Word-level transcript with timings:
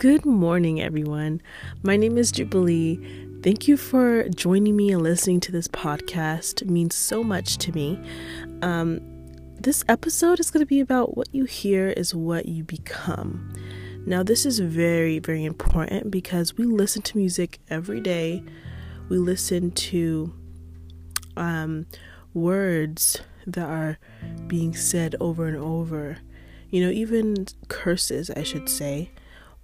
Good 0.00 0.24
morning, 0.24 0.80
everyone. 0.80 1.42
My 1.82 1.98
name 1.98 2.16
is 2.16 2.32
Jubilee. 2.32 2.98
Thank 3.42 3.68
you 3.68 3.76
for 3.76 4.26
joining 4.30 4.74
me 4.74 4.92
and 4.92 5.02
listening 5.02 5.40
to 5.40 5.52
this 5.52 5.68
podcast. 5.68 6.62
It 6.62 6.70
means 6.70 6.94
so 6.94 7.22
much 7.22 7.58
to 7.58 7.72
me. 7.72 8.00
Um, 8.62 9.02
this 9.60 9.84
episode 9.90 10.40
is 10.40 10.50
going 10.50 10.62
to 10.62 10.66
be 10.66 10.80
about 10.80 11.18
what 11.18 11.28
you 11.34 11.44
hear 11.44 11.88
is 11.88 12.14
what 12.14 12.46
you 12.46 12.64
become. 12.64 13.52
Now, 14.06 14.22
this 14.22 14.46
is 14.46 14.58
very, 14.60 15.18
very 15.18 15.44
important 15.44 16.10
because 16.10 16.56
we 16.56 16.64
listen 16.64 17.02
to 17.02 17.18
music 17.18 17.58
every 17.68 18.00
day. 18.00 18.42
We 19.10 19.18
listen 19.18 19.70
to 19.70 20.32
um, 21.36 21.84
words 22.32 23.20
that 23.46 23.68
are 23.68 23.98
being 24.46 24.74
said 24.74 25.14
over 25.20 25.46
and 25.46 25.58
over. 25.58 26.16
You 26.70 26.86
know, 26.86 26.90
even 26.90 27.48
curses, 27.68 28.30
I 28.30 28.44
should 28.44 28.70
say, 28.70 29.10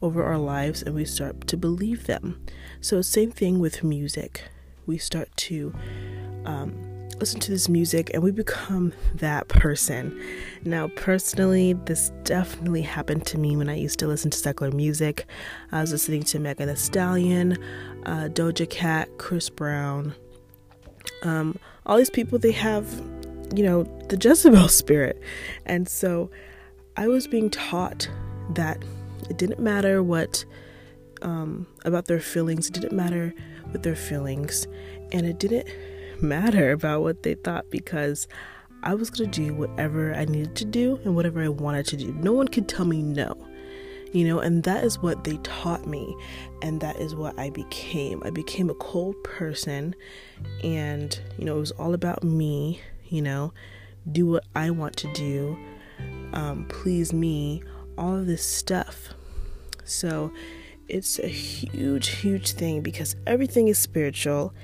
over 0.03 0.23
our 0.23 0.39
lives, 0.39 0.83
and 0.83 0.95
we 0.95 1.05
start 1.05 1.47
to 1.49 1.57
believe 1.57 2.07
them. 2.07 2.41
So, 2.81 3.03
same 3.03 3.31
thing 3.31 3.59
with 3.59 3.83
music. 3.83 4.45
We 4.87 4.99
start 4.99 5.29
to 5.37 5.75
um, 6.45 6.87
listen 7.19 7.41
to 7.41 7.51
this 7.51 7.69
music 7.69 8.11
and 8.13 8.23
we 8.23 8.31
become 8.31 8.93
that 9.15 9.49
person. 9.49 10.19
Now, 10.65 10.89
personally, 10.97 11.73
this 11.73 12.11
definitely 12.25 12.83
happened 12.83 13.27
to 13.27 13.39
me 13.39 13.57
when 13.57 13.69
I 13.69 13.77
used 13.77 13.99
to 14.01 14.07
listen 14.07 14.31
to 14.31 14.39
secular 14.39 14.73
music. 14.73 15.27
I 15.73 15.81
was 15.81 15.93
listening 15.93 16.23
to 16.25 16.39
Megan 16.39 16.69
Thee 16.69 16.77
Stallion, 16.77 17.59
uh, 18.05 18.29
Doja 18.33 18.69
Cat, 18.69 19.09
Chris 19.19 19.49
Brown. 19.49 20.15
Um, 21.23 21.59
all 21.87 21.97
these 21.97 22.11
people, 22.11 22.39
they 22.39 22.53
have, 22.53 22.87
you 23.55 23.63
know, 23.63 23.85
the 24.09 24.17
Jezebel 24.21 24.69
spirit. 24.69 25.21
And 25.65 25.89
so 25.89 26.31
I 26.97 27.09
was 27.09 27.27
being 27.27 27.51
taught 27.51 28.09
that 28.51 28.83
it 29.29 29.37
didn't 29.39 29.61
matter 29.61 30.03
what 30.03 30.45
um, 31.23 31.67
about 31.85 32.07
their 32.07 32.21
feelings, 32.21 32.69
it 32.69 32.75
didn't 32.75 32.93
matter 32.93 33.35
with 33.73 33.83
their 33.83 33.97
feelings, 33.97 34.67
and 35.13 35.27
it 35.27 35.39
didn't 35.39 35.69
matter 36.23 36.73
about 36.73 37.03
what 37.03 37.23
they 37.23 37.35
thought 37.35 37.71
because 37.71 38.27
I 38.83 38.95
was 38.95 39.11
going 39.11 39.31
to 39.31 39.47
do 39.47 39.55
whatever 39.55 40.15
I 40.15 40.25
needed 40.27 40.55
to 40.57 40.65
do 40.65 41.01
and 41.05 41.17
whatever 41.17 41.43
I 41.43 41.49
wanted 41.49 41.87
to 41.87 41.97
do. 41.97 42.13
No 42.13 42.33
one 42.33 42.49
could 42.49 42.69
tell 42.69 42.85
me 42.85 43.03
no. 43.03 43.37
You 44.13 44.25
know, 44.25 44.39
and 44.39 44.63
that 44.63 44.85
is 44.85 45.01
what 45.01 45.25
they 45.25 45.37
taught 45.39 45.87
me, 45.87 46.17
and 46.63 46.81
that 46.81 46.97
is 46.97 47.15
what 47.15 47.39
I 47.39 47.51
became. 47.51 48.23
I 48.25 48.31
became 48.31 48.71
a 48.71 48.75
cold 48.75 49.23
person, 49.25 49.95
and 50.63 51.19
you 51.37 51.45
know, 51.45 51.57
it 51.57 51.61
was 51.61 51.73
all 51.73 51.93
about 51.93 52.23
me, 52.23 52.81
you 53.09 53.21
know, 53.21 53.53
do 54.13 54.27
what 54.27 54.45
I 54.55 54.71
want 54.71 54.97
to 54.99 55.13
do, 55.13 55.59
um, 56.33 56.67
please 56.69 57.13
me, 57.13 57.63
all 57.99 58.17
of 58.17 58.27
this 58.27 58.45
stuff. 58.45 59.13
So 59.87 60.33
it's 60.89 61.19
a 61.19 61.29
huge, 61.29 62.09
huge 62.09 62.53
thing 62.53 62.83
because 62.83 63.17
everything 63.27 63.69
is 63.69 63.79
spiritual 63.79 64.55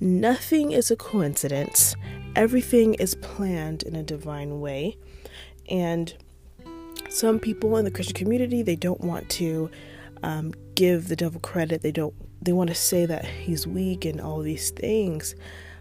Nothing 0.00 0.72
is 0.72 0.90
a 0.90 0.96
coincidence, 0.96 1.96
everything 2.34 2.94
is 2.94 3.14
planned 3.14 3.82
in 3.82 3.96
a 3.96 4.02
divine 4.02 4.60
way. 4.60 4.98
And 5.70 6.12
some 7.08 7.38
people 7.38 7.78
in 7.78 7.86
the 7.86 7.90
Christian 7.90 8.14
community, 8.14 8.62
they 8.62 8.76
don't 8.76 9.00
want 9.00 9.30
to 9.30 9.70
um, 10.22 10.52
give 10.74 11.08
the 11.08 11.16
devil 11.16 11.40
credit. 11.40 11.80
They 11.80 11.92
don't. 11.92 12.14
They 12.42 12.52
want 12.52 12.68
to 12.68 12.74
say 12.74 13.06
that 13.06 13.24
he's 13.24 13.66
weak 13.66 14.04
and 14.04 14.20
all 14.20 14.40
these 14.40 14.70
things, 14.70 15.34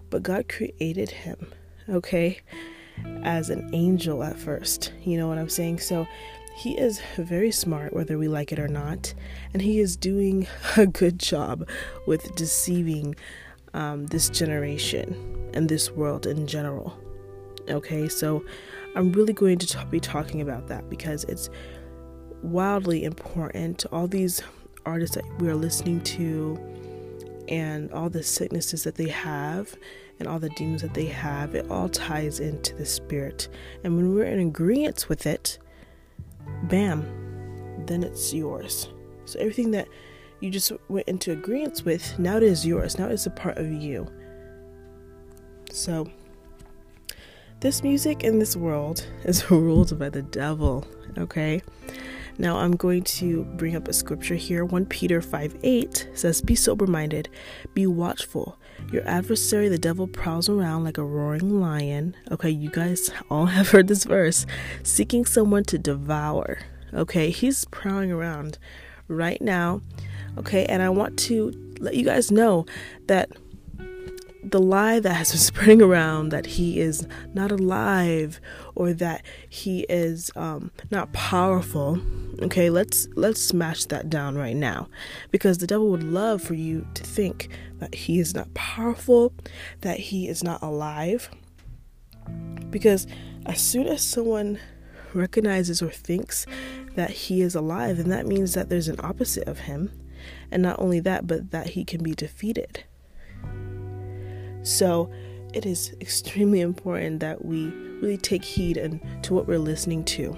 but 0.10 0.24
God 0.24 0.48
created 0.48 1.10
him, 1.10 1.52
okay, 1.90 2.40
as 3.24 3.50
an 3.50 3.70
angel 3.74 4.24
at 4.24 4.40
first. 4.40 4.94
You 5.04 5.18
know 5.18 5.28
what 5.28 5.38
I'm 5.38 5.50
saying? 5.50 5.80
So 5.80 6.08
he 6.56 6.78
is 6.78 7.02
very 7.18 7.52
smart, 7.52 7.92
whether 7.92 8.18
we 8.18 8.30
like 8.30 8.54
it 8.54 8.60
or 8.60 8.70
not, 8.70 9.14
and 9.52 9.62
he 9.62 9.80
is 9.80 9.98
doing 9.98 10.48
a 10.78 10.88
good 10.88 11.20
job 11.20 11.68
with 12.08 12.34
deceiving 12.36 13.14
um, 13.74 14.06
this 14.08 14.30
generation 14.30 15.52
and 15.54 15.68
this 15.68 15.92
world 15.92 16.26
in 16.26 16.48
general. 16.48 16.98
Okay, 17.68 18.08
so 18.08 18.46
I'm 18.96 19.12
really 19.12 19.34
going 19.34 19.58
to 19.60 19.68
t- 19.68 19.78
be 19.90 20.00
talking 20.00 20.40
about 20.40 20.68
that 20.68 20.90
because 20.90 21.26
it's 21.26 21.50
wildly 22.42 23.04
important. 23.04 23.86
All 23.92 24.08
these 24.08 24.42
artists 24.86 25.18
that 25.18 25.26
we're 25.40 25.56
listening 25.56 26.00
to, 26.02 26.58
and 27.50 27.92
all 27.92 28.10
the 28.10 28.24
sicknesses 28.24 28.86
that 28.86 28.96
they 28.96 29.10
have, 29.10 29.76
and 30.20 30.28
all 30.30 30.40
the 30.40 30.50
demons 30.52 30.84
that 30.84 30.94
they 30.94 31.08
have, 31.08 31.54
it 31.54 31.70
all 31.70 31.90
ties 31.90 32.40
into 32.40 32.74
the 32.76 32.86
spirit. 32.86 33.50
And 33.84 33.98
when 33.98 34.14
we're 34.14 34.24
in 34.24 34.40
agreement 34.40 35.10
with 35.10 35.26
it, 35.26 35.60
bam, 36.64 37.86
then 37.86 38.04
it's 38.04 38.34
yours. 38.34 38.90
So 39.26 39.40
everything 39.40 39.72
that 39.72 39.88
you 40.40 40.50
just 40.50 40.72
went 40.90 41.08
into 41.08 41.32
agreement 41.32 41.84
with, 41.86 42.18
now 42.20 42.38
it 42.38 42.44
is 42.44 42.66
yours. 42.66 42.98
Now 43.00 43.08
it's 43.08 43.26
a 43.26 43.32
part 43.32 43.58
of 43.58 43.72
you. 43.72 44.08
So, 45.72 46.10
this 47.60 47.84
music 47.84 48.24
in 48.24 48.40
this 48.40 48.56
world 48.56 49.06
is 49.24 49.50
ruled 49.50 49.98
by 49.98 50.10
the 50.10 50.22
devil, 50.22 50.86
okay? 51.18 51.62
Now 52.38 52.58
I'm 52.58 52.76
going 52.76 53.04
to 53.04 53.44
bring 53.44 53.76
up 53.76 53.88
a 53.88 53.94
scripture 53.94 54.36
here. 54.36 54.66
1 54.66 54.86
Peter 54.88 55.22
5 55.22 55.58
8 55.64 56.10
says, 56.14 56.42
Be 56.42 56.56
sober 56.56 56.86
minded, 56.86 57.30
be 57.74 57.88
watchful. 57.88 58.60
Your 58.92 59.08
adversary, 59.08 59.68
the 59.68 59.78
devil, 59.78 60.08
prowls 60.08 60.48
around 60.50 60.84
like 60.84 60.98
a 60.98 61.04
roaring 61.04 61.60
lion. 61.60 62.16
Okay, 62.32 62.50
you 62.50 62.70
guys 62.70 63.12
all 63.30 63.46
have 63.58 63.70
heard 63.70 63.88
this 63.88 64.04
verse, 64.04 64.46
seeking 64.84 65.26
someone 65.26 65.64
to 65.66 65.78
devour. 65.78 66.60
Okay, 66.94 67.30
he's 67.30 67.66
prowling 67.66 68.12
around 68.12 68.58
right 69.08 69.42
now 69.42 69.82
Okay, 70.38 70.66
and 70.66 70.82
I 70.82 70.90
want 70.90 71.18
to 71.20 71.54
let 71.80 71.96
you 71.96 72.04
guys 72.04 72.32
know 72.32 72.66
that 73.08 73.30
the 74.44 74.60
lie 74.60 75.00
that 75.00 75.14
has 75.14 75.32
been 75.32 75.40
spreading 75.40 75.82
around 75.82 76.30
that 76.30 76.46
he 76.46 76.80
is 76.80 77.08
not 77.34 77.52
alive 77.52 78.40
or 78.76 78.94
that 78.94 79.24
he 79.50 79.86
is 79.90 80.30
um, 80.36 80.72
not 80.92 81.12
powerful 81.14 82.00
okay 82.44 82.70
let's 82.70 83.08
let's 83.16 83.42
smash 83.42 83.86
that 83.86 84.08
down 84.08 84.38
right 84.38 84.56
now 84.56 84.88
because 85.32 85.58
the 85.58 85.66
devil 85.66 85.90
would 85.90 86.04
love 86.04 86.44
for 86.44 86.54
you 86.54 86.86
to 86.94 87.04
think 87.04 87.50
that 87.92 87.96
he 87.96 88.20
is 88.20 88.34
not 88.34 88.54
powerful 88.54 89.34
that 89.82 90.00
he 90.00 90.28
is 90.28 90.44
not 90.44 90.62
alive 90.62 91.30
because 92.70 93.08
as 93.46 93.62
soon 93.62 93.88
as 93.88 94.02
someone 94.02 94.60
recognizes 95.14 95.82
or 95.82 95.90
thinks 95.90 96.46
that 96.96 97.12
he 97.12 97.42
is 97.42 97.56
alive 97.56 97.98
then 97.98 98.10
that 98.10 98.26
means 98.26 98.54
that 98.54 98.70
there's 98.70 98.88
an 98.88 99.00
opposite 99.02 99.48
of 99.48 99.60
him 99.60 99.92
and 100.52 100.62
not 100.64 100.80
only 100.80 101.00
that, 101.02 101.28
but 101.28 101.52
that 101.52 101.68
he 101.68 101.84
can 101.84 102.04
be 102.04 102.14
defeated. 102.14 102.84
So 104.64 105.12
it 105.54 105.66
is 105.66 105.96
extremely 106.02 106.62
important 106.62 107.20
that 107.20 107.46
we 107.46 107.68
really 108.02 108.18
take 108.18 108.44
heed 108.44 108.78
and 108.78 109.02
to 109.24 109.34
what 109.34 109.48
we're 109.48 109.60
listening 109.60 110.04
to. 110.06 110.36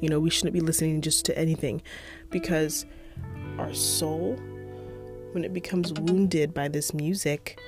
You 0.00 0.08
know, 0.08 0.20
we 0.20 0.30
shouldn't 0.30 0.54
be 0.54 0.60
listening 0.60 1.00
just 1.00 1.24
to 1.26 1.38
anything 1.38 1.82
because 2.30 2.86
our 3.58 3.74
soul, 3.74 4.38
when 5.38 5.44
it 5.44 5.54
becomes 5.54 5.92
wounded 5.92 6.52
by 6.52 6.66
this 6.66 6.92
music, 6.92 7.60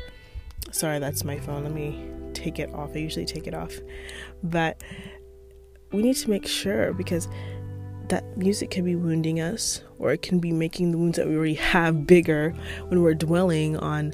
sorry, 0.73 0.99
that's 0.99 1.23
my 1.23 1.39
phone. 1.39 1.63
Let 1.63 1.73
me 1.73 2.05
take 2.35 2.59
it 2.59 2.75
off. 2.75 2.91
I 2.97 2.99
usually 2.99 3.25
take 3.25 3.47
it 3.47 3.55
off. 3.55 3.73
But 4.43 4.83
we 5.93 6.03
need 6.03 6.17
to 6.17 6.31
make 6.31 6.49
sure 6.49 6.93
because 6.93 7.29
that 8.09 8.37
music 8.37 8.73
can 8.73 8.85
be 8.85 8.97
wounding 8.97 9.39
us 9.39 9.85
or 10.01 10.11
it 10.11 10.21
can 10.21 10.41
be 10.41 10.51
making 10.51 10.91
the 10.91 10.99
wounds 10.99 11.17
that 11.17 11.29
we 11.29 11.37
already 11.37 11.55
have 11.55 12.09
bigger 12.09 12.53
when 12.89 13.03
we're 13.03 13.15
dwelling 13.15 13.77
on 13.77 14.13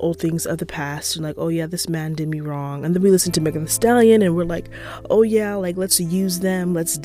old 0.00 0.18
things 0.18 0.46
of 0.46 0.58
the 0.58 0.66
past 0.66 1.16
and 1.16 1.24
like 1.24 1.34
oh 1.38 1.48
yeah 1.48 1.66
this 1.66 1.88
man 1.90 2.14
did 2.14 2.28
me 2.28 2.40
wrong. 2.40 2.86
And 2.86 2.94
then 2.94 3.02
we 3.02 3.10
listen 3.10 3.32
to 3.32 3.40
Megan 3.42 3.64
Thee 3.64 3.70
Stallion 3.70 4.22
and 4.22 4.34
we're 4.34 4.44
like 4.44 4.70
oh 5.10 5.20
yeah 5.20 5.56
like 5.56 5.76
let's 5.76 6.00
use 6.00 6.40
them. 6.40 6.72
Let's 6.72 6.98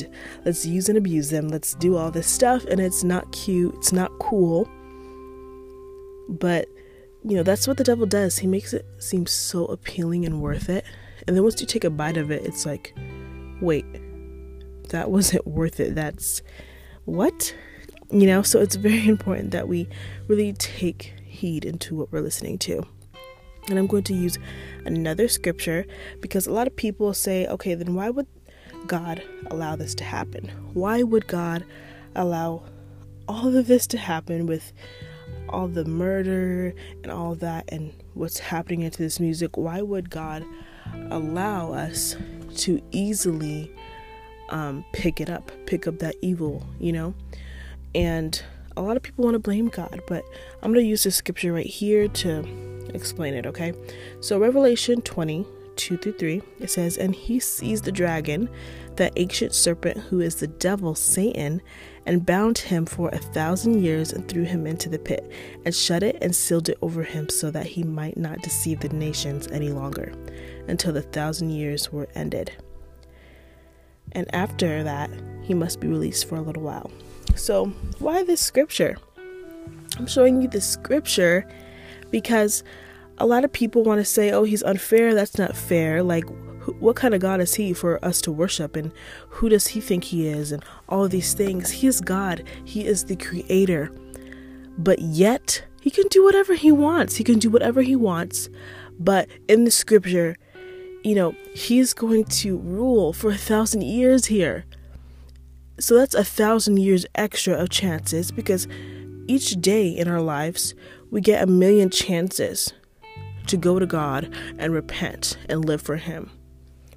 let's 0.46 0.66
use 0.66 0.88
and 0.88 0.98
abuse 0.98 1.30
them. 1.30 1.50
Let's 1.50 1.74
do 1.74 1.98
all 1.98 2.10
this 2.10 2.28
stuff. 2.28 2.63
And 2.66 2.80
it's 2.80 3.04
not 3.04 3.30
cute. 3.34 3.75
It's 3.75 3.92
not 3.92 4.18
cool 4.19 4.69
but 6.39 6.68
you 7.24 7.35
know 7.38 7.44
that's 7.44 7.68
what 7.68 7.77
the 7.77 7.83
devil 7.83 8.06
does 8.06 8.39
he 8.39 8.47
makes 8.47 8.74
it 8.74 8.85
seem 8.97 9.25
so 9.25 9.65
appealing 9.65 10.25
and 10.25 10.41
worth 10.41 10.69
it 10.69 10.83
and 11.27 11.35
then 11.35 11.44
once 11.44 11.62
you 11.62 11.68
take 11.68 11.83
a 11.83 11.89
bite 11.89 12.18
of 12.18 12.31
it 12.31 12.44
it's 12.44 12.65
like 12.65 12.94
wait 13.62 13.85
that 14.94 15.12
wasn't 15.12 15.45
worth 15.47 15.81
it. 15.81 15.95
That's 15.95 16.41
what? 17.03 17.53
You 18.09 18.27
know, 18.27 18.41
so 18.41 18.62
it's 18.62 18.75
very 18.75 19.07
important 19.09 19.51
that 19.51 19.68
we 19.68 19.89
really 20.27 20.53
take 20.53 21.13
heed 21.25 21.65
into 21.65 21.95
what 21.95 22.12
we're 22.12 22.21
listening 22.21 22.57
to. 22.59 22.85
And 23.69 23.80
I'm 23.80 23.88
going 23.88 24.03
to 24.03 24.13
use 24.13 24.38
another 24.85 25.27
scripture 25.27 25.85
because 26.19 26.47
a 26.47 26.51
lot 26.51 26.68
of 26.68 26.75
people 26.75 27.13
say, 27.13 27.47
okay, 27.47 27.75
then 27.75 27.95
why 27.95 28.09
would 28.09 28.27
God 28.88 29.24
allow 29.50 29.75
this 29.77 29.95
to 29.95 30.03
happen? 30.03 30.51
Why 30.74 31.01
would 31.01 31.27
God 31.27 31.63
allow 32.13 32.63
all 33.27 33.56
of 33.56 33.68
this 33.68 33.88
to 33.88 33.97
happen 33.97 34.47
with 34.47 34.74
all 35.54 35.68
the 35.68 35.86
murder 35.86 36.74
and 37.04 37.12
all 37.12 37.36
that 37.36 37.66
and 37.70 37.94
what's 38.14 38.40
happening 38.40 38.82
into 38.82 38.98
this 38.98 39.20
music? 39.20 39.56
Why 39.56 39.82
would 39.82 40.10
God 40.10 40.44
allow 41.10 41.72
us 41.72 42.16
to 42.58 42.82
easily 42.92 43.72
um, 44.50 44.84
pick 44.92 45.22
it 45.22 45.30
up, 45.30 45.52
pick 45.66 45.88
up 45.88 46.00
that 46.00 46.16
evil, 46.22 46.66
you 46.80 46.92
know? 46.92 47.14
And 47.96 48.42
a 48.76 48.82
lot 48.82 48.98
of 48.98 49.04
people 49.04 49.24
want 49.24 49.36
to 49.36 49.40
blame 49.40 49.70
God, 49.70 50.02
but 50.08 50.24
I'm 50.62 50.74
going 50.74 50.84
to 50.84 50.90
use 50.90 51.04
this 51.04 51.16
scripture 51.16 51.54
right 51.54 51.66
here 51.66 52.08
to 52.08 52.90
explain 52.94 53.34
it, 53.34 53.46
okay? 53.46 53.74
So, 54.20 54.40
Revelation 54.40 55.02
20, 55.02 55.46
2 55.78 55.98
through 55.98 56.14
3, 56.14 56.42
it 56.60 56.70
says, 56.70 56.98
And 56.98 57.16
he 57.16 57.40
seized 57.40 57.84
the 57.86 57.92
dragon, 57.92 58.50
that 58.96 59.14
ancient 59.16 59.54
serpent 59.54 59.98
who 59.98 60.20
is 60.20 60.36
the 60.36 60.48
devil, 60.48 60.96
Satan, 60.96 61.62
and 62.06 62.25
bound 62.25 62.58
him 62.58 62.86
for 62.86 63.10
a 63.10 63.18
thousand 63.18 63.84
years 63.84 64.14
and 64.14 64.28
threw 64.28 64.44
him 64.44 64.68
into 64.68 64.90
the 64.90 65.00
pit, 65.00 65.31
and 65.66 65.74
shut 65.74 66.04
it 66.04 66.18
and 66.22 66.36
sealed 66.36 66.70
it 66.70 66.78
over 66.81 67.04
him 67.04 67.30
so 67.30 67.50
that 67.52 67.66
he 67.66 67.84
might 67.84 68.18
not 68.18 68.42
deceive 68.42 68.80
the 68.80 68.90
nations 68.90 69.48
any 69.48 69.70
longer, 69.70 70.14
until 70.68 70.94
the 70.94 71.02
thousand 71.02 71.52
years 71.52 71.92
were 71.92 72.10
ended. 72.16 72.52
And 74.12 74.34
after 74.34 74.84
that, 74.84 75.10
he 75.42 75.54
must 75.54 75.80
be 75.80 75.88
released 75.88 76.28
for 76.28 76.36
a 76.36 76.42
little 76.42 76.64
while. 76.64 76.92
So, 77.36 77.68
why 78.00 78.24
this 78.24 78.42
scripture? 78.42 78.98
I'm 79.98 80.08
showing 80.08 80.42
you 80.42 80.48
this 80.48 80.68
scripture 80.68 81.48
because 82.12 82.64
a 83.18 83.25
lot 83.25 83.45
of 83.45 83.51
people 83.51 83.83
want 83.83 84.00
to 84.00 84.06
say, 84.06 84.31
oh, 84.31 84.44
he's 84.44 84.63
unfair. 84.63 85.13
That's 85.13 85.38
not 85.38 85.56
fair. 85.56 86.04
Like, 86.04 86.25
what 86.80 86.95
kind 86.95 87.13
of 87.13 87.21
God 87.21 87.42
is 87.42 87.54
he 87.56 87.74
for 87.74 88.04
us 88.04 88.21
to 88.21 88.31
worship? 88.31 88.75
And 88.75 88.92
who 89.30 89.50
does 89.50 89.68
he 89.68 89.81
think 89.81 90.06
he 90.06 90.27
is? 90.27 90.51
And 90.51 90.63
all 90.89 91.07
these 91.07 91.33
things. 91.33 91.69
He 91.69 91.88
is 91.88 92.01
God, 92.01 92.44
he 92.65 92.86
is 92.86 93.06
the 93.06 93.15
creator. 93.15 93.92
But 94.77 95.00
yet, 95.00 95.63
he 95.81 95.92
can 95.92 96.07
do 96.07 96.24
whatever 96.24 96.56
he 96.56 96.71
wants. 96.71 97.18
He 97.18 97.24
can 97.24 97.39
do 97.39 97.50
whatever 97.50 97.81
he 97.81 97.95
wants. 97.95 98.50
But 99.00 99.27
in 99.48 99.66
the 99.66 99.71
scripture, 99.71 100.38
you 101.04 101.16
know, 101.16 101.36
he's 101.54 101.94
going 101.94 102.24
to 102.25 102.57
rule 102.57 103.13
for 103.13 103.30
a 103.30 103.38
thousand 103.38 103.83
years 103.83 104.25
here. 104.25 104.66
So 105.80 105.95
that's 105.95 106.16
a 106.16 106.24
thousand 106.24 106.77
years 106.77 107.06
extra 107.16 107.56
of 107.56 107.69
chances 107.69 108.31
because 108.31 108.68
each 109.27 109.59
day 109.59 109.89
in 109.89 110.07
our 110.07 110.21
lives, 110.21 110.74
we 111.12 111.19
get 111.21 111.44
a 111.44 111.48
million 111.48 111.89
chances 111.89 112.74
to 113.48 113.57
go 113.57 113.80
to 113.80 113.86
God 113.86 114.34
and 114.57 114.74
repent 114.74 115.38
and 115.50 115.66
live 115.66 115.81
for 115.81 115.98
Him. 115.98 116.31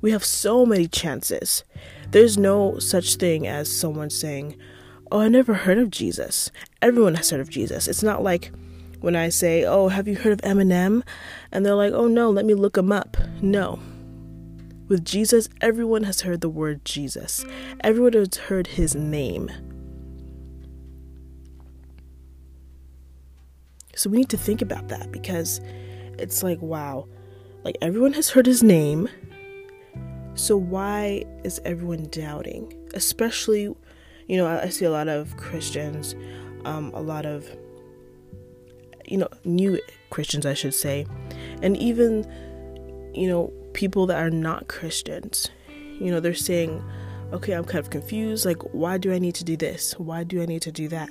We 0.01 0.11
have 0.13 0.25
so 0.25 0.67
many 0.67 0.87
chances. 0.87 1.65
There's 2.11 2.39
no 2.39 2.79
such 2.79 3.17
thing 3.17 3.47
as 3.47 3.75
someone 3.75 4.11
saying, 4.11 4.57
Oh, 5.11 5.21
I 5.21 5.29
never 5.29 5.55
heard 5.55 5.79
of 5.79 5.91
Jesus. 5.91 6.51
Everyone 6.83 7.15
has 7.15 7.31
heard 7.31 7.41
of 7.41 7.49
Jesus. 7.49 7.89
It's 7.89 8.03
not 8.03 8.23
like 8.23 8.51
when 9.01 9.17
I 9.17 9.29
say, 9.29 9.65
Oh, 9.65 9.89
have 9.89 10.09
you 10.09 10.17
heard 10.17 10.33
of 10.33 10.41
Eminem? 10.43 11.03
And 11.53 11.65
they're 11.65 11.75
like, 11.75 11.93
Oh, 11.93 12.09
no, 12.09 12.31
let 12.31 12.45
me 12.45 12.55
look 12.55 12.77
him 12.77 12.93
up. 12.93 13.17
No, 13.41 13.81
with 14.89 15.05
Jesus, 15.05 15.49
everyone 15.61 16.05
has 16.05 16.21
heard 16.21 16.41
the 16.41 16.49
word 16.49 16.85
Jesus, 16.85 17.45
everyone 17.81 18.13
has 18.13 18.37
heard 18.37 18.69
his 18.69 18.95
name. 18.95 19.51
So 23.97 24.11
we 24.11 24.19
need 24.19 24.29
to 24.29 24.37
think 24.37 24.63
about 24.63 24.89
that 24.89 25.11
because 25.11 25.61
it's 26.19 26.43
like, 26.43 26.61
wow, 26.61 27.09
like 27.65 27.77
everyone 27.83 28.13
has 28.15 28.31
heard 28.31 28.47
his 28.47 28.63
name. 28.63 29.09
So 30.35 30.57
why 30.57 31.25
is 31.45 31.61
everyone 31.65 32.09
doubting? 32.11 32.73
Especially, 32.95 33.75
you 34.27 34.37
know, 34.37 34.47
I 34.47 34.69
see 34.69 34.85
a 34.85 34.91
lot 34.91 35.09
of 35.09 35.37
Christians, 35.37 36.15
um, 36.65 36.93
a 36.95 37.01
lot 37.01 37.25
of, 37.25 37.49
you 39.07 39.17
know, 39.17 39.29
new 39.45 39.81
Christians, 40.11 40.45
I 40.45 40.55
should 40.55 40.75
say, 40.75 41.07
and 41.63 41.77
even, 41.77 42.31
you 43.15 43.29
know, 43.29 43.53
people 43.73 44.07
that 44.07 44.19
are 44.19 44.31
not 44.31 44.69
Christians. 44.69 45.49
You 45.69 46.11
know, 46.11 46.21
they're 46.21 46.35
saying, 46.35 46.85
okay, 47.33 47.53
I'm 47.53 47.65
kind 47.65 47.83
of 47.83 47.91
confused. 47.91 48.45
Like, 48.45 48.63
why 48.75 48.99
do 48.99 49.13
I 49.13 49.19
need 49.19 49.35
to 49.37 49.45
do 49.45 49.57
this? 49.57 49.99
Why 49.99 50.25
do 50.25 50.43
I 50.43 50.47
need 50.47 50.63
to 50.63 50.73
do 50.73 50.89
that? 50.89 51.09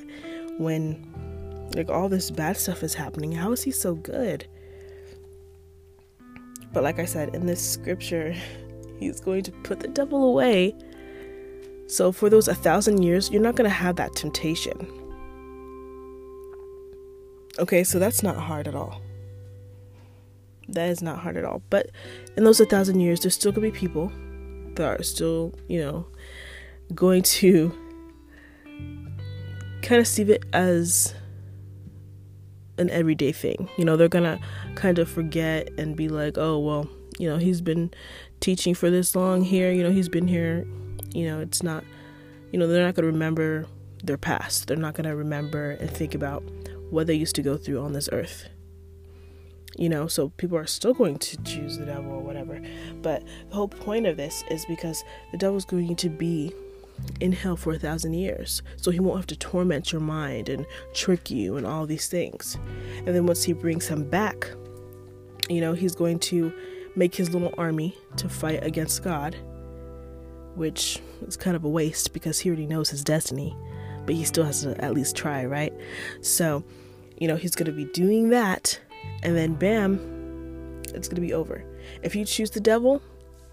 When, 0.57 1.71
like, 1.75 1.89
all 1.89 2.09
this 2.09 2.29
bad 2.29 2.57
stuff 2.57 2.83
is 2.83 2.93
happening. 2.93 3.31
How 3.31 3.51
is 3.51 3.63
he 3.63 3.71
so 3.71 3.95
good? 3.95 4.47
But, 6.75 6.83
like 6.83 6.99
I 6.99 7.05
said, 7.05 7.33
in 7.33 7.45
this 7.45 7.67
scripture, 7.67 8.35
he's 8.99 9.21
going 9.21 9.43
to 9.43 9.51
put 9.51 9.79
the 9.79 9.87
devil 9.87 10.25
away. 10.25 10.75
So, 11.87 12.11
for 12.11 12.29
those 12.29 12.49
a 12.49 12.53
thousand 12.53 13.01
years, 13.01 13.31
you're 13.31 13.41
not 13.41 13.55
going 13.55 13.69
to 13.69 13.73
have 13.75 13.95
that 13.95 14.13
temptation. 14.13 14.91
Okay, 17.59 17.85
so 17.85 17.97
that's 17.97 18.21
not 18.21 18.35
hard 18.35 18.67
at 18.67 18.75
all. 18.75 19.01
That 20.67 20.89
is 20.89 21.01
not 21.01 21.19
hard 21.19 21.37
at 21.37 21.45
all. 21.45 21.61
But 21.69 21.91
in 22.35 22.43
those 22.43 22.59
a 22.59 22.65
thousand 22.65 22.99
years, 22.99 23.21
there's 23.21 23.35
still 23.35 23.53
gonna 23.53 23.67
be 23.67 23.71
people 23.71 24.11
that 24.75 24.99
are 24.99 25.03
still, 25.03 25.53
you 25.69 25.79
know, 25.79 26.05
going 26.93 27.21
to 27.23 27.69
kind 29.81 30.01
of 30.01 30.07
see 30.07 30.23
it 30.23 30.43
as 30.51 31.13
an 32.77 32.89
everyday 32.89 33.31
thing. 33.31 33.69
You 33.77 33.85
know, 33.85 33.97
they're 33.97 34.09
gonna 34.09 34.39
kind 34.75 34.99
of 34.99 35.09
forget 35.09 35.69
and 35.77 35.95
be 35.95 36.09
like, 36.09 36.37
oh, 36.37 36.59
well, 36.59 36.89
you 37.17 37.29
know, 37.29 37.37
he's 37.37 37.61
been 37.61 37.91
teaching 38.39 38.73
for 38.73 38.89
this 38.89 39.15
long 39.15 39.41
here, 39.41 39.71
you 39.71 39.83
know, 39.83 39.91
he's 39.91 40.09
been 40.09 40.27
here, 40.27 40.67
you 41.13 41.25
know, 41.25 41.39
it's 41.39 41.63
not, 41.63 41.83
you 42.51 42.59
know, 42.59 42.67
they're 42.67 42.85
not 42.85 42.95
gonna 42.95 43.07
remember 43.07 43.65
their 44.03 44.17
past. 44.17 44.67
They're 44.67 44.77
not 44.77 44.93
gonna 44.93 45.15
remember 45.15 45.71
and 45.71 45.89
think 45.89 46.13
about 46.13 46.43
what 46.89 47.07
they 47.07 47.15
used 47.15 47.35
to 47.35 47.41
go 47.41 47.57
through 47.57 47.81
on 47.81 47.93
this 47.93 48.09
earth 48.11 48.49
you 49.77 49.89
know 49.89 50.07
so 50.07 50.29
people 50.37 50.57
are 50.57 50.65
still 50.65 50.93
going 50.93 51.17
to 51.17 51.37
choose 51.43 51.77
the 51.77 51.85
devil 51.85 52.11
or 52.11 52.21
whatever 52.21 52.61
but 53.01 53.23
the 53.49 53.55
whole 53.55 53.67
point 53.67 54.05
of 54.05 54.17
this 54.17 54.43
is 54.49 54.65
because 54.65 55.03
the 55.31 55.37
devil's 55.37 55.65
going 55.65 55.95
to 55.95 56.09
be 56.09 56.53
in 57.19 57.31
hell 57.31 57.55
for 57.55 57.73
a 57.73 57.79
thousand 57.79 58.13
years 58.13 58.61
so 58.77 58.91
he 58.91 58.99
won't 58.99 59.17
have 59.17 59.27
to 59.27 59.35
torment 59.35 59.91
your 59.91 60.01
mind 60.01 60.49
and 60.49 60.65
trick 60.93 61.29
you 61.29 61.57
and 61.57 61.65
all 61.65 61.85
these 61.85 62.07
things 62.07 62.57
and 62.97 63.07
then 63.07 63.25
once 63.25 63.43
he 63.43 63.53
brings 63.53 63.87
him 63.87 64.09
back 64.09 64.49
you 65.49 65.61
know 65.61 65.73
he's 65.73 65.95
going 65.95 66.19
to 66.19 66.53
make 66.95 67.15
his 67.15 67.33
little 67.33 67.53
army 67.57 67.95
to 68.17 68.27
fight 68.29 68.63
against 68.63 69.03
god 69.03 69.35
which 70.55 70.99
is 71.27 71.35
kind 71.35 71.55
of 71.55 71.63
a 71.63 71.69
waste 71.69 72.13
because 72.13 72.39
he 72.39 72.49
already 72.49 72.65
knows 72.65 72.89
his 72.89 73.03
destiny 73.03 73.55
but 74.05 74.15
he 74.15 74.23
still 74.23 74.45
has 74.45 74.61
to 74.61 74.83
at 74.83 74.93
least 74.93 75.15
try 75.15 75.45
right 75.45 75.73
so 76.21 76.63
you 77.19 77.27
know 77.27 77.35
he's 77.35 77.55
going 77.55 77.65
to 77.65 77.71
be 77.71 77.85
doing 77.85 78.29
that 78.29 78.79
and 79.23 79.35
then 79.35 79.53
bam, 79.55 80.81
it's 80.93 81.07
going 81.07 81.15
to 81.15 81.21
be 81.21 81.33
over. 81.33 81.63
If 82.03 82.15
you 82.15 82.25
choose 82.25 82.51
the 82.51 82.59
devil, 82.59 83.01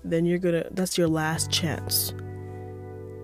then 0.05 0.25
you're 0.25 0.39
going 0.39 0.63
to 0.63 0.69
that's 0.73 0.99
your 0.99 1.09
last 1.09 1.51
chance. 1.51 2.13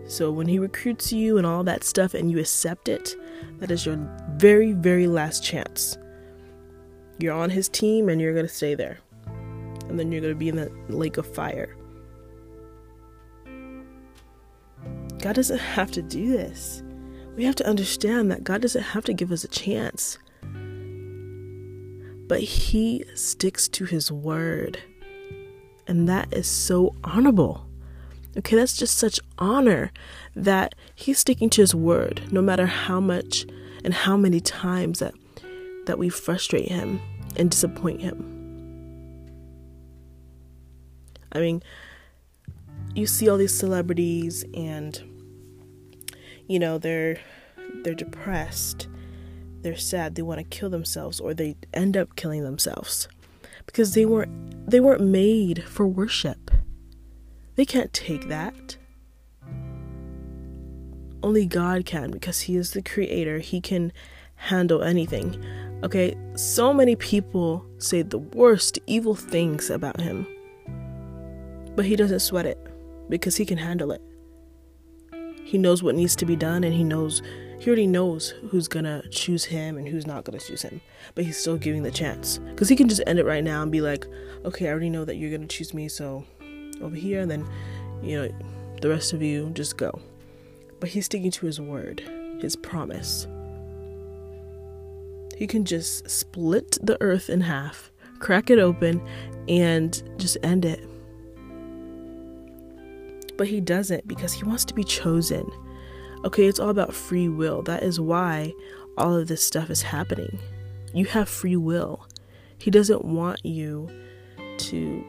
So 0.08 0.32
when 0.32 0.48
he 0.48 0.58
recruits 0.58 1.12
you 1.12 1.38
and 1.38 1.46
all 1.46 1.62
that 1.64 1.84
stuff 1.84 2.14
and 2.14 2.30
you 2.30 2.40
accept 2.40 2.88
it, 2.88 3.14
that 3.58 3.70
is 3.70 3.86
your 3.86 3.96
very 4.36 4.72
very 4.72 5.06
last 5.06 5.44
chance. 5.44 5.96
You're 7.18 7.34
on 7.34 7.50
his 7.50 7.68
team 7.68 8.08
and 8.08 8.20
you're 8.20 8.34
going 8.34 8.46
to 8.46 8.52
stay 8.52 8.74
there. 8.74 8.98
And 9.88 9.98
then 9.98 10.10
you're 10.10 10.20
going 10.20 10.34
to 10.34 10.38
be 10.38 10.48
in 10.48 10.56
the 10.56 10.72
lake 10.88 11.16
of 11.16 11.32
fire. 11.32 11.76
God 15.18 15.34
doesn't 15.34 15.58
have 15.58 15.90
to 15.92 16.02
do 16.02 16.28
this. 16.28 16.82
We 17.36 17.44
have 17.44 17.56
to 17.56 17.66
understand 17.66 18.30
that 18.32 18.44
God 18.44 18.62
doesn't 18.62 18.82
have 18.82 19.04
to 19.04 19.12
give 19.12 19.30
us 19.30 19.44
a 19.44 19.48
chance 19.48 20.18
but 22.28 22.40
he 22.40 23.04
sticks 23.14 23.66
to 23.68 23.86
his 23.86 24.12
word. 24.12 24.78
And 25.86 26.06
that 26.08 26.32
is 26.32 26.46
so 26.46 26.94
honorable. 27.02 27.66
Okay, 28.36 28.56
that's 28.56 28.76
just 28.76 28.96
such 28.96 29.18
honor 29.38 29.90
that 30.36 30.74
he's 30.94 31.18
sticking 31.18 31.50
to 31.50 31.62
his 31.62 31.74
word 31.74 32.22
no 32.30 32.40
matter 32.40 32.66
how 32.66 33.00
much 33.00 33.46
and 33.84 33.94
how 33.94 34.16
many 34.16 34.40
times 34.40 34.98
that 34.98 35.14
that 35.86 35.98
we 35.98 36.08
frustrate 36.08 36.68
him 36.68 37.00
and 37.36 37.50
disappoint 37.50 38.02
him. 38.02 38.34
I 41.32 41.40
mean, 41.40 41.62
you 42.94 43.06
see 43.06 43.28
all 43.28 43.38
these 43.38 43.56
celebrities 43.56 44.44
and 44.54 45.02
you 46.46 46.58
know, 46.58 46.78
they're 46.78 47.18
they're 47.82 47.94
depressed 47.94 48.88
they're 49.62 49.76
sad, 49.76 50.14
they 50.14 50.22
want 50.22 50.38
to 50.38 50.44
kill 50.44 50.70
themselves 50.70 51.20
or 51.20 51.34
they 51.34 51.56
end 51.74 51.96
up 51.96 52.16
killing 52.16 52.42
themselves 52.42 53.08
because 53.66 53.94
they 53.94 54.06
weren't 54.06 54.70
they 54.70 54.80
weren't 54.80 55.02
made 55.02 55.64
for 55.64 55.86
worship. 55.86 56.50
They 57.58 57.66
can't 57.66 57.92
take 57.92 58.28
that. 58.28 58.76
Only 61.24 61.44
God 61.44 61.84
can 61.86 62.12
because 62.12 62.42
he 62.42 62.54
is 62.54 62.70
the 62.70 62.82
creator. 62.82 63.40
He 63.40 63.60
can 63.60 63.92
handle 64.36 64.84
anything. 64.84 65.44
Okay, 65.82 66.14
so 66.36 66.72
many 66.72 66.94
people 66.94 67.66
say 67.78 68.02
the 68.02 68.18
worst 68.18 68.78
evil 68.86 69.16
things 69.16 69.70
about 69.70 70.00
him. 70.00 70.24
But 71.74 71.84
he 71.84 71.96
doesn't 71.96 72.20
sweat 72.20 72.46
it 72.46 72.64
because 73.08 73.36
he 73.36 73.44
can 73.44 73.58
handle 73.58 73.90
it. 73.90 74.02
He 75.42 75.58
knows 75.58 75.82
what 75.82 75.96
needs 75.96 76.14
to 76.14 76.26
be 76.26 76.36
done 76.36 76.62
and 76.62 76.72
he 76.72 76.84
knows 76.84 77.22
he 77.58 77.66
already 77.66 77.88
knows 77.88 78.34
who's 78.50 78.68
gonna 78.68 79.02
choose 79.10 79.44
him 79.44 79.76
and 79.78 79.88
who's 79.88 80.06
not 80.06 80.22
gonna 80.22 80.38
choose 80.38 80.62
him, 80.62 80.80
but 81.16 81.24
he's 81.24 81.36
still 81.36 81.56
giving 81.56 81.82
the 81.82 81.90
chance 81.90 82.38
because 82.38 82.68
he 82.68 82.76
can 82.76 82.88
just 82.88 83.02
end 83.04 83.18
it 83.18 83.26
right 83.26 83.42
now 83.42 83.62
and 83.62 83.72
be 83.72 83.80
like, 83.80 84.06
okay, 84.44 84.68
I 84.68 84.70
already 84.70 84.90
know 84.90 85.04
that 85.04 85.16
you're 85.16 85.32
gonna 85.32 85.48
choose 85.48 85.74
me, 85.74 85.88
so 85.88 86.24
over 86.82 86.96
here, 86.96 87.20
and 87.20 87.30
then 87.30 87.46
you 88.02 88.22
know, 88.22 88.34
the 88.80 88.88
rest 88.88 89.12
of 89.12 89.22
you 89.22 89.50
just 89.50 89.76
go. 89.76 89.98
But 90.80 90.90
he's 90.90 91.06
sticking 91.06 91.30
to 91.32 91.46
his 91.46 91.60
word, 91.60 92.00
his 92.40 92.56
promise. 92.56 93.26
He 95.36 95.46
can 95.46 95.64
just 95.64 96.08
split 96.10 96.78
the 96.82 96.96
earth 97.00 97.30
in 97.30 97.40
half, 97.40 97.90
crack 98.18 98.50
it 98.50 98.58
open, 98.58 99.00
and 99.48 100.02
just 100.16 100.36
end 100.42 100.64
it. 100.64 100.84
But 103.36 103.46
he 103.46 103.60
doesn't 103.60 104.08
because 104.08 104.32
he 104.32 104.44
wants 104.44 104.64
to 104.66 104.74
be 104.74 104.82
chosen. 104.84 105.48
Okay, 106.24 106.46
it's 106.46 106.58
all 106.58 106.70
about 106.70 106.92
free 106.92 107.28
will. 107.28 107.62
That 107.62 107.84
is 107.84 108.00
why 108.00 108.52
all 108.96 109.14
of 109.14 109.28
this 109.28 109.44
stuff 109.44 109.70
is 109.70 109.82
happening. 109.82 110.40
You 110.92 111.04
have 111.06 111.28
free 111.28 111.56
will. 111.56 112.06
He 112.58 112.72
doesn't 112.72 113.04
want 113.04 113.44
you 113.44 113.88
to 114.58 115.04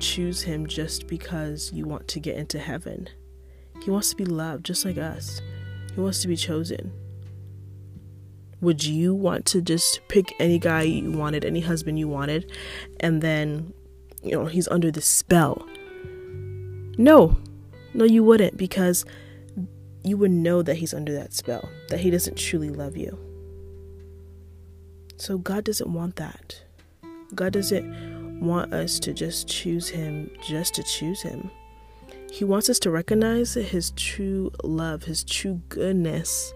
choose 0.00 0.42
him 0.42 0.66
just 0.66 1.06
because 1.06 1.72
you 1.72 1.86
want 1.86 2.08
to 2.08 2.20
get 2.20 2.36
into 2.36 2.58
heaven. 2.58 3.08
He 3.82 3.90
wants 3.90 4.10
to 4.10 4.16
be 4.16 4.24
loved 4.24 4.64
just 4.64 4.84
like 4.84 4.98
us. 4.98 5.40
He 5.94 6.00
wants 6.00 6.22
to 6.22 6.28
be 6.28 6.36
chosen. 6.36 6.92
Would 8.60 8.84
you 8.84 9.14
want 9.14 9.44
to 9.46 9.60
just 9.60 10.00
pick 10.08 10.34
any 10.38 10.58
guy 10.58 10.82
you 10.82 11.12
wanted, 11.12 11.44
any 11.44 11.60
husband 11.60 11.98
you 11.98 12.08
wanted, 12.08 12.50
and 13.00 13.20
then, 13.20 13.74
you 14.22 14.32
know, 14.32 14.46
he's 14.46 14.68
under 14.68 14.90
the 14.90 15.02
spell? 15.02 15.66
No. 16.96 17.36
No, 17.92 18.04
you 18.04 18.24
wouldn't 18.24 18.56
because 18.56 19.04
you 20.02 20.16
would 20.16 20.30
know 20.30 20.62
that 20.62 20.76
he's 20.76 20.94
under 20.94 21.12
that 21.14 21.32
spell, 21.32 21.68
that 21.88 22.00
he 22.00 22.10
doesn't 22.10 22.36
truly 22.36 22.70
love 22.70 22.96
you. 22.96 23.18
So 25.16 25.38
God 25.38 25.64
doesn't 25.64 25.92
want 25.92 26.16
that. 26.16 26.62
God 27.34 27.52
doesn't 27.52 28.23
want 28.44 28.72
us 28.72 28.98
to 29.00 29.12
just 29.12 29.48
choose 29.48 29.88
him 29.88 30.30
just 30.42 30.74
to 30.74 30.82
choose 30.82 31.22
him. 31.22 31.50
He 32.30 32.44
wants 32.44 32.68
us 32.68 32.78
to 32.80 32.90
recognize 32.90 33.54
his 33.54 33.92
true 33.92 34.50
love, 34.62 35.04
his 35.04 35.22
true 35.24 35.60
goodness. 35.68 36.52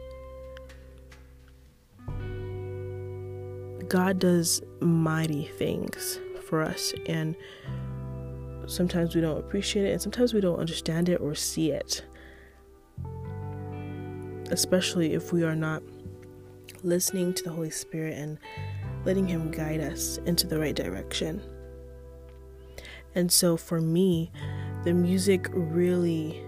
God 3.89 4.19
does 4.19 4.61
mighty 4.81 5.45
things 5.45 6.19
for 6.49 6.63
us, 6.63 6.93
and 7.07 7.37
sometimes 8.67 9.15
we 9.15 9.21
don't 9.21 9.39
appreciate 9.39 9.87
it, 9.87 9.93
and 9.93 10.03
sometimes 10.03 10.35
we 10.35 10.41
don't 10.41 10.59
understand 10.59 11.09
it 11.09 11.21
or 11.21 11.35
see 11.35 11.71
it. 11.71 12.05
Especially 14.51 15.15
if 15.15 15.33
we 15.33 15.45
are 15.45 15.57
not 15.57 15.83
listening 16.83 17.33
to 17.35 17.45
the 17.45 17.51
Holy 17.51 17.71
Spirit 17.71 18.19
and 18.19 18.39
letting 19.05 19.29
Him 19.29 19.51
guide 19.51 19.81
us 19.81 20.19
into 20.27 20.47
the 20.47 20.59
right 20.59 20.75
direction. 20.75 21.41
And 23.19 23.33
so 23.33 23.57
for 23.57 23.81
me, 23.81 24.31
the 24.85 24.95
music 24.95 25.49
really 25.51 26.41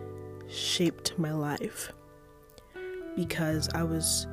shaped 0.49 1.19
my 1.19 1.33
life 1.33 1.91
because 3.17 3.69
I 3.75 3.83
was 3.83 4.29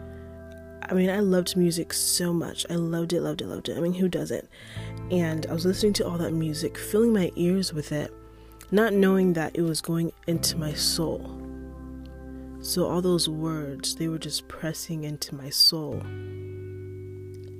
I 0.83 0.93
mean, 0.93 1.09
I 1.09 1.19
loved 1.19 1.57
music 1.57 1.93
so 1.93 2.31
much. 2.31 2.63
I 2.69 2.75
loved 2.75 3.11
it, 3.11 3.21
loved 3.21 3.41
it, 3.41 3.47
loved 3.47 3.69
it. 3.69 3.77
I 3.77 3.81
mean, 3.81 3.95
who 3.95 4.07
doesn't? 4.07 4.47
And 5.09 5.47
I 5.47 5.53
was 5.53 5.65
listening 5.65 5.93
to 5.93 6.07
all 6.07 6.19
that 6.19 6.31
music, 6.31 6.77
filling 6.77 7.11
my 7.11 7.31
ears 7.35 7.73
with 7.73 7.91
it, 7.91 8.13
not 8.69 8.93
knowing 8.93 9.33
that 9.33 9.55
it 9.55 9.63
was 9.63 9.81
going 9.81 10.13
into 10.27 10.57
my 10.57 10.73
soul. 10.73 11.41
So, 12.61 12.85
all 12.85 13.01
those 13.01 13.27
words, 13.27 13.95
they 13.95 14.09
were 14.09 14.19
just 14.19 14.47
pressing 14.47 15.05
into 15.05 15.33
my 15.33 15.49
soul. 15.49 16.01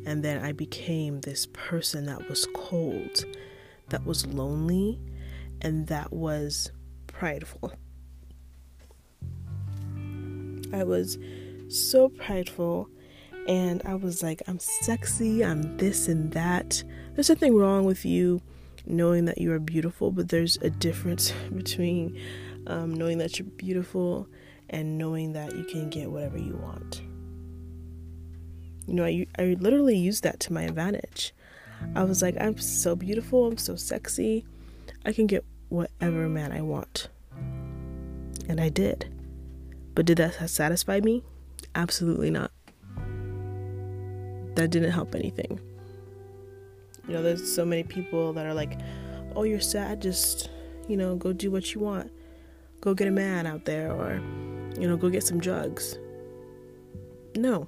And 0.06 0.24
then 0.24 0.46
I 0.46 0.52
became 0.52 1.22
this 1.22 1.48
person 1.48 2.06
that 2.06 2.30
was 2.30 2.48
cold, 2.54 3.26
that 3.90 4.06
was 4.06 4.26
lonely, 4.26 5.00
and 5.62 5.88
that 5.88 6.12
was 6.12 6.72
prideful. 7.08 7.74
I 10.74 10.84
was 10.84 11.18
so 11.70 12.10
prideful, 12.10 12.90
and 13.48 13.82
I 13.86 13.96
was 13.96 14.22
like, 14.22 14.42
I'm 14.48 14.60
sexy, 14.60 15.44
I'm 15.44 15.78
this 15.78 16.08
and 16.08 16.32
that. 16.34 16.84
There's 17.14 17.30
nothing 17.30 17.56
wrong 17.56 17.86
with 17.86 18.06
you 18.06 18.42
knowing 18.86 19.26
that 19.26 19.38
you 19.38 19.52
are 19.54 19.60
beautiful, 19.60 20.12
but 20.12 20.30
there's 20.30 20.58
a 20.58 20.70
difference 20.70 21.32
between 21.56 22.20
um, 22.68 22.94
knowing 22.94 23.18
that 23.20 23.40
you're 23.40 23.48
beautiful 23.48 24.28
and 24.70 24.98
knowing 24.98 25.34
that 25.34 25.56
you 25.56 25.64
can 25.64 25.90
get 25.90 26.12
whatever 26.12 26.38
you 26.38 26.56
want. 26.58 27.02
You 28.86 28.94
know, 28.94 29.06
I, 29.06 29.26
I 29.38 29.56
literally 29.60 29.98
used 29.98 30.24
that 30.24 30.40
to 30.42 30.54
my 30.54 30.64
advantage. 30.64 31.34
I 31.96 32.04
was 32.04 32.22
like, 32.22 32.36
I'm 32.40 32.58
so 32.58 32.96
beautiful, 32.96 33.48
I'm 33.48 33.58
so 33.58 33.76
sexy, 33.76 34.46
I 35.06 35.14
can 35.14 35.28
get 35.28 35.46
whatever 35.70 36.28
man 36.30 36.52
I 36.52 36.62
want. 36.62 37.10
And 38.50 38.62
I 38.62 38.70
did. 38.70 39.14
But 39.96 40.06
did 40.06 40.18
that 40.18 40.50
satisfy 40.50 41.00
me? 41.00 41.24
Absolutely 41.76 42.30
not. 42.30 42.52
That 44.56 44.70
didn't 44.70 44.92
help 44.92 45.16
anything. 45.16 45.60
You 47.08 47.14
know, 47.14 47.24
there's 47.24 47.54
so 47.54 47.66
many 47.66 47.84
people 47.84 48.34
that 48.34 48.46
are 48.46 48.54
like, 48.54 48.80
oh, 49.36 49.44
you're 49.44 49.60
sad, 49.60 50.02
just, 50.02 50.50
you 50.88 50.98
know, 50.98 51.16
go 51.16 51.34
do 51.34 51.52
what 51.52 51.74
you 51.74 51.82
want. 51.82 52.12
Go 52.82 52.94
get 52.94 53.08
a 53.08 53.12
man 53.12 53.48
out 53.48 53.66
there, 53.66 53.92
or, 53.92 54.22
you 54.80 54.88
know, 54.88 54.98
go 54.98 55.10
get 55.10 55.24
some 55.24 55.40
drugs. 55.40 55.98
No, 57.36 57.68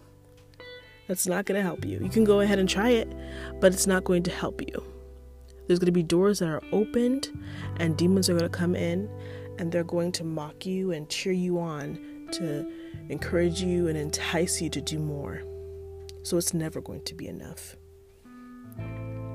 that's 1.10 1.26
not 1.28 1.46
going 1.46 1.58
to 1.58 1.64
help 1.64 1.84
you. 1.84 2.00
You 2.00 2.10
can 2.10 2.24
go 2.24 2.42
ahead 2.42 2.60
and 2.60 2.70
try 2.70 2.92
it, 2.92 3.12
but 3.60 3.74
it's 3.74 3.88
not 3.88 4.04
going 4.04 4.22
to 4.24 4.32
help 4.32 4.62
you. 4.62 4.84
There's 5.66 5.80
going 5.80 5.88
to 5.88 5.92
be 5.92 6.04
doors 6.04 6.38
that 6.38 6.48
are 6.48 6.62
opened, 6.72 7.32
and 7.78 7.98
demons 7.98 8.30
are 8.30 8.34
going 8.34 8.50
to 8.50 8.58
come 8.58 8.76
in 8.76 9.10
and 9.58 9.72
they're 9.72 9.84
going 9.84 10.12
to 10.14 10.24
mock 10.24 10.66
you 10.68 10.92
and 10.92 11.10
cheer 11.10 11.34
you 11.34 11.60
on 11.60 12.00
to 12.32 12.72
encourage 13.10 13.62
you 13.62 13.88
and 13.88 13.98
entice 13.98 14.62
you 14.62 14.70
to 14.70 14.80
do 14.80 15.00
more. 15.00 15.42
So 16.22 16.38
it's 16.38 16.54
never 16.54 16.80
going 16.80 17.02
to 17.02 17.16
be 17.16 17.28
enough. 17.28 17.76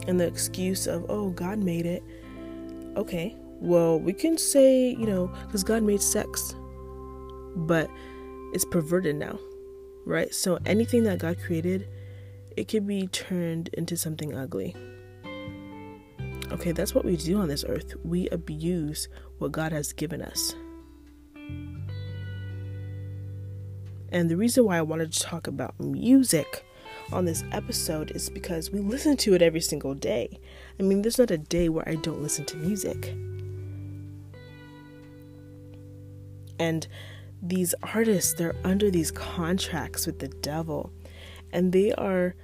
And 0.07 0.21
the 0.21 0.26
excuse 0.26 0.87
of, 0.87 1.04
oh, 1.09 1.31
God 1.31 1.59
made 1.59 1.87
it. 1.87 2.04
Okay, 2.97 3.37
well, 3.61 3.99
we 3.99 4.12
can 4.12 4.38
say, 4.38 4.90
you 4.90 5.07
know, 5.07 5.26
because 5.47 5.64
God 5.64 5.83
made 5.83 6.00
sex, 6.00 6.54
but 7.57 7.90
it's 8.52 8.64
perverted 8.64 9.16
now, 9.16 9.38
right? 10.05 10.33
So 10.35 10.59
anything 10.67 11.05
that 11.05 11.19
God 11.19 11.39
created, 11.45 11.89
it 12.57 12.69
could 12.69 12.87
be 12.87 13.07
turned 13.09 13.69
into 13.73 13.97
something 13.97 14.35
ugly. 14.35 14.77
Okay, 16.53 16.73
that's 16.73 16.95
what 16.95 17.05
we 17.05 17.17
do 17.17 17.39
on 17.39 17.49
this 17.49 17.65
earth. 17.67 17.95
We 18.05 18.29
abuse 18.29 19.09
what 19.39 19.53
God 19.53 19.73
has 19.73 19.93
given 19.93 20.23
us. 20.23 20.55
And 24.11 24.31
the 24.31 24.37
reason 24.37 24.65
why 24.65 24.79
I 24.79 24.83
wanted 24.83 25.13
to 25.13 25.21
talk 25.21 25.49
about 25.49 25.79
music 25.81 26.65
on 27.13 27.25
this 27.25 27.43
episode 27.51 28.13
is 28.13 28.31
because 28.31 28.71
we 28.71 28.79
listen 28.79 29.17
to 29.19 29.35
it 29.35 29.43
every 29.43 29.61
single 29.61 29.95
day. 29.95 30.39
I 30.79 30.85
mean, 30.85 31.03
there's 31.03 31.19
not 31.19 31.33
a 31.33 31.39
day 31.39 31.69
where 31.69 31.89
I 31.89 31.97
don't 31.97 32.23
listen 32.23 32.45
to 32.47 32.57
music. 32.57 33.15
And 36.59 36.87
these 37.45 37.75
artists, 37.83 38.35
they're 38.35 38.57
under 38.65 38.91
these 38.91 39.11
contracts 39.11 40.07
with 40.07 40.19
the 40.19 40.29
devil, 40.29 40.91
and 41.53 41.73
they 41.73 41.93
are 41.93 42.35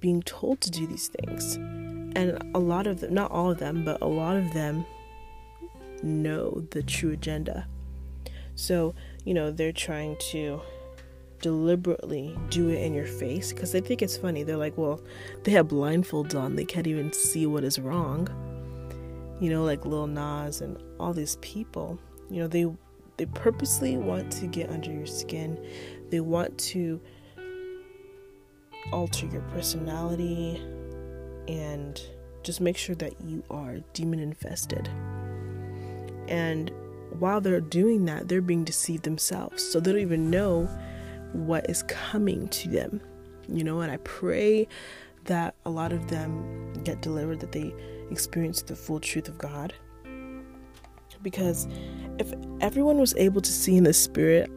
being 0.00 0.22
told 0.22 0.60
to 0.62 0.70
do 0.70 0.86
these 0.86 1.08
things 1.08 1.58
and 2.16 2.42
a 2.54 2.58
lot 2.58 2.86
of 2.86 3.00
them, 3.00 3.12
not 3.12 3.30
all 3.30 3.50
of 3.50 3.58
them, 3.58 3.84
but 3.84 4.00
a 4.00 4.06
lot 4.06 4.36
of 4.36 4.54
them 4.54 4.86
know 6.02 6.66
the 6.70 6.82
true 6.82 7.12
agenda. 7.12 7.68
So, 8.54 8.94
you 9.26 9.34
know, 9.34 9.50
they're 9.50 9.70
trying 9.70 10.16
to 10.30 10.62
deliberately 11.42 12.34
do 12.48 12.70
it 12.70 12.80
in 12.82 12.94
your 12.94 13.06
face 13.06 13.52
because 13.52 13.72
they 13.72 13.82
think 13.82 14.00
it's 14.00 14.16
funny. 14.16 14.44
They're 14.44 14.56
like, 14.56 14.78
well, 14.78 15.02
they 15.44 15.52
have 15.52 15.68
blindfolds 15.68 16.34
on, 16.34 16.56
they 16.56 16.64
can't 16.64 16.86
even 16.86 17.12
see 17.12 17.44
what 17.44 17.64
is 17.64 17.78
wrong. 17.78 18.28
You 19.38 19.50
know, 19.50 19.62
like 19.62 19.84
Lil 19.84 20.06
Nas 20.06 20.62
and 20.62 20.82
all 20.98 21.12
these 21.12 21.36
people, 21.42 21.98
you 22.30 22.40
know, 22.40 22.48
they 22.48 22.64
they 23.16 23.26
purposely 23.26 23.96
want 23.96 24.30
to 24.32 24.46
get 24.46 24.70
under 24.70 24.90
your 24.90 25.06
skin. 25.06 25.58
They 26.10 26.20
want 26.20 26.56
to 26.58 27.00
alter 28.92 29.26
your 29.26 29.42
personality, 29.42 30.62
and 31.48 32.00
just 32.42 32.60
make 32.60 32.76
sure 32.76 32.94
that 32.96 33.20
you 33.20 33.42
are 33.50 33.78
demon 33.92 34.20
infested. 34.20 34.88
And 36.28 36.70
while 37.18 37.40
they're 37.40 37.60
doing 37.60 38.04
that, 38.04 38.28
they're 38.28 38.40
being 38.40 38.64
deceived 38.64 39.02
themselves. 39.04 39.62
So 39.62 39.80
they 39.80 39.92
don't 39.92 40.00
even 40.00 40.30
know 40.30 40.66
what 41.32 41.68
is 41.68 41.82
coming 41.84 42.48
to 42.48 42.68
them. 42.68 43.00
You 43.48 43.64
know, 43.64 43.80
and 43.80 43.90
I 43.90 43.96
pray 43.98 44.68
that 45.24 45.54
a 45.64 45.70
lot 45.70 45.92
of 45.92 46.08
them 46.08 46.72
get 46.84 47.02
delivered, 47.02 47.40
that 47.40 47.52
they 47.52 47.74
experience 48.10 48.62
the 48.62 48.76
full 48.76 49.00
truth 49.00 49.28
of 49.28 49.38
God. 49.38 49.74
Because 51.26 51.66
if 52.20 52.32
everyone 52.60 52.98
was 52.98 53.12
able 53.16 53.40
to 53.40 53.50
see 53.50 53.76
in 53.76 53.82
the 53.82 53.92
spirit, 53.92 54.48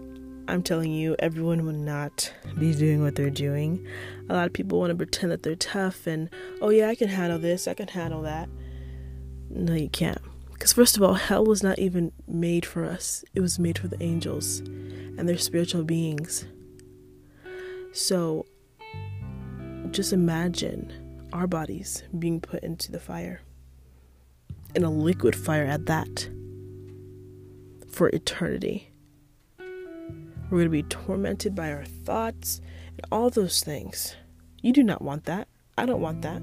I'm 0.47 0.61
telling 0.61 0.91
you, 0.91 1.15
everyone 1.17 1.65
would 1.65 1.79
not 1.79 2.31
be 2.59 2.75
doing 2.75 3.01
what 3.01 3.15
they're 3.15 3.31
doing. 3.31 3.87
A 4.29 4.35
lot 4.35 4.45
of 4.45 4.53
people 4.53 4.77
want 4.77 4.91
to 4.91 4.95
pretend 4.95 5.31
that 5.31 5.41
they're 5.41 5.55
tough 5.55 6.05
and, 6.05 6.29
oh 6.61 6.69
yeah, 6.69 6.87
I 6.87 6.93
can 6.93 7.07
handle 7.07 7.39
this, 7.39 7.67
I 7.67 7.73
can 7.73 7.87
handle 7.87 8.21
that. 8.21 8.49
No, 9.49 9.73
you 9.73 9.89
can't. 9.89 10.21
Because, 10.53 10.71
first 10.71 10.95
of 10.95 11.01
all, 11.01 11.15
hell 11.15 11.43
was 11.43 11.63
not 11.63 11.79
even 11.79 12.11
made 12.27 12.67
for 12.67 12.85
us, 12.85 13.25
it 13.33 13.39
was 13.39 13.57
made 13.57 13.79
for 13.79 13.87
the 13.87 14.03
angels 14.03 14.59
and 14.59 15.27
their 15.27 15.39
spiritual 15.39 15.83
beings. 15.83 16.45
So, 17.93 18.45
just 19.89 20.13
imagine 20.13 20.93
our 21.33 21.47
bodies 21.47 22.03
being 22.19 22.39
put 22.39 22.61
into 22.61 22.91
the 22.91 22.99
fire, 22.99 23.41
in 24.75 24.83
a 24.83 24.91
liquid 24.91 25.35
fire 25.35 25.65
at 25.65 25.87
that, 25.87 26.29
for 27.99 28.07
eternity. 28.13 28.89
We're 29.57 30.59
going 30.59 30.63
to 30.63 30.69
be 30.69 30.83
tormented 30.83 31.53
by 31.53 31.73
our 31.73 31.83
thoughts 31.83 32.61
and 32.95 33.05
all 33.11 33.29
those 33.29 33.59
things. 33.59 34.15
You 34.61 34.71
do 34.71 34.83
not 34.83 35.01
want 35.01 35.25
that. 35.25 35.49
I 35.77 35.85
don't 35.85 35.99
want 35.99 36.21
that. 36.21 36.41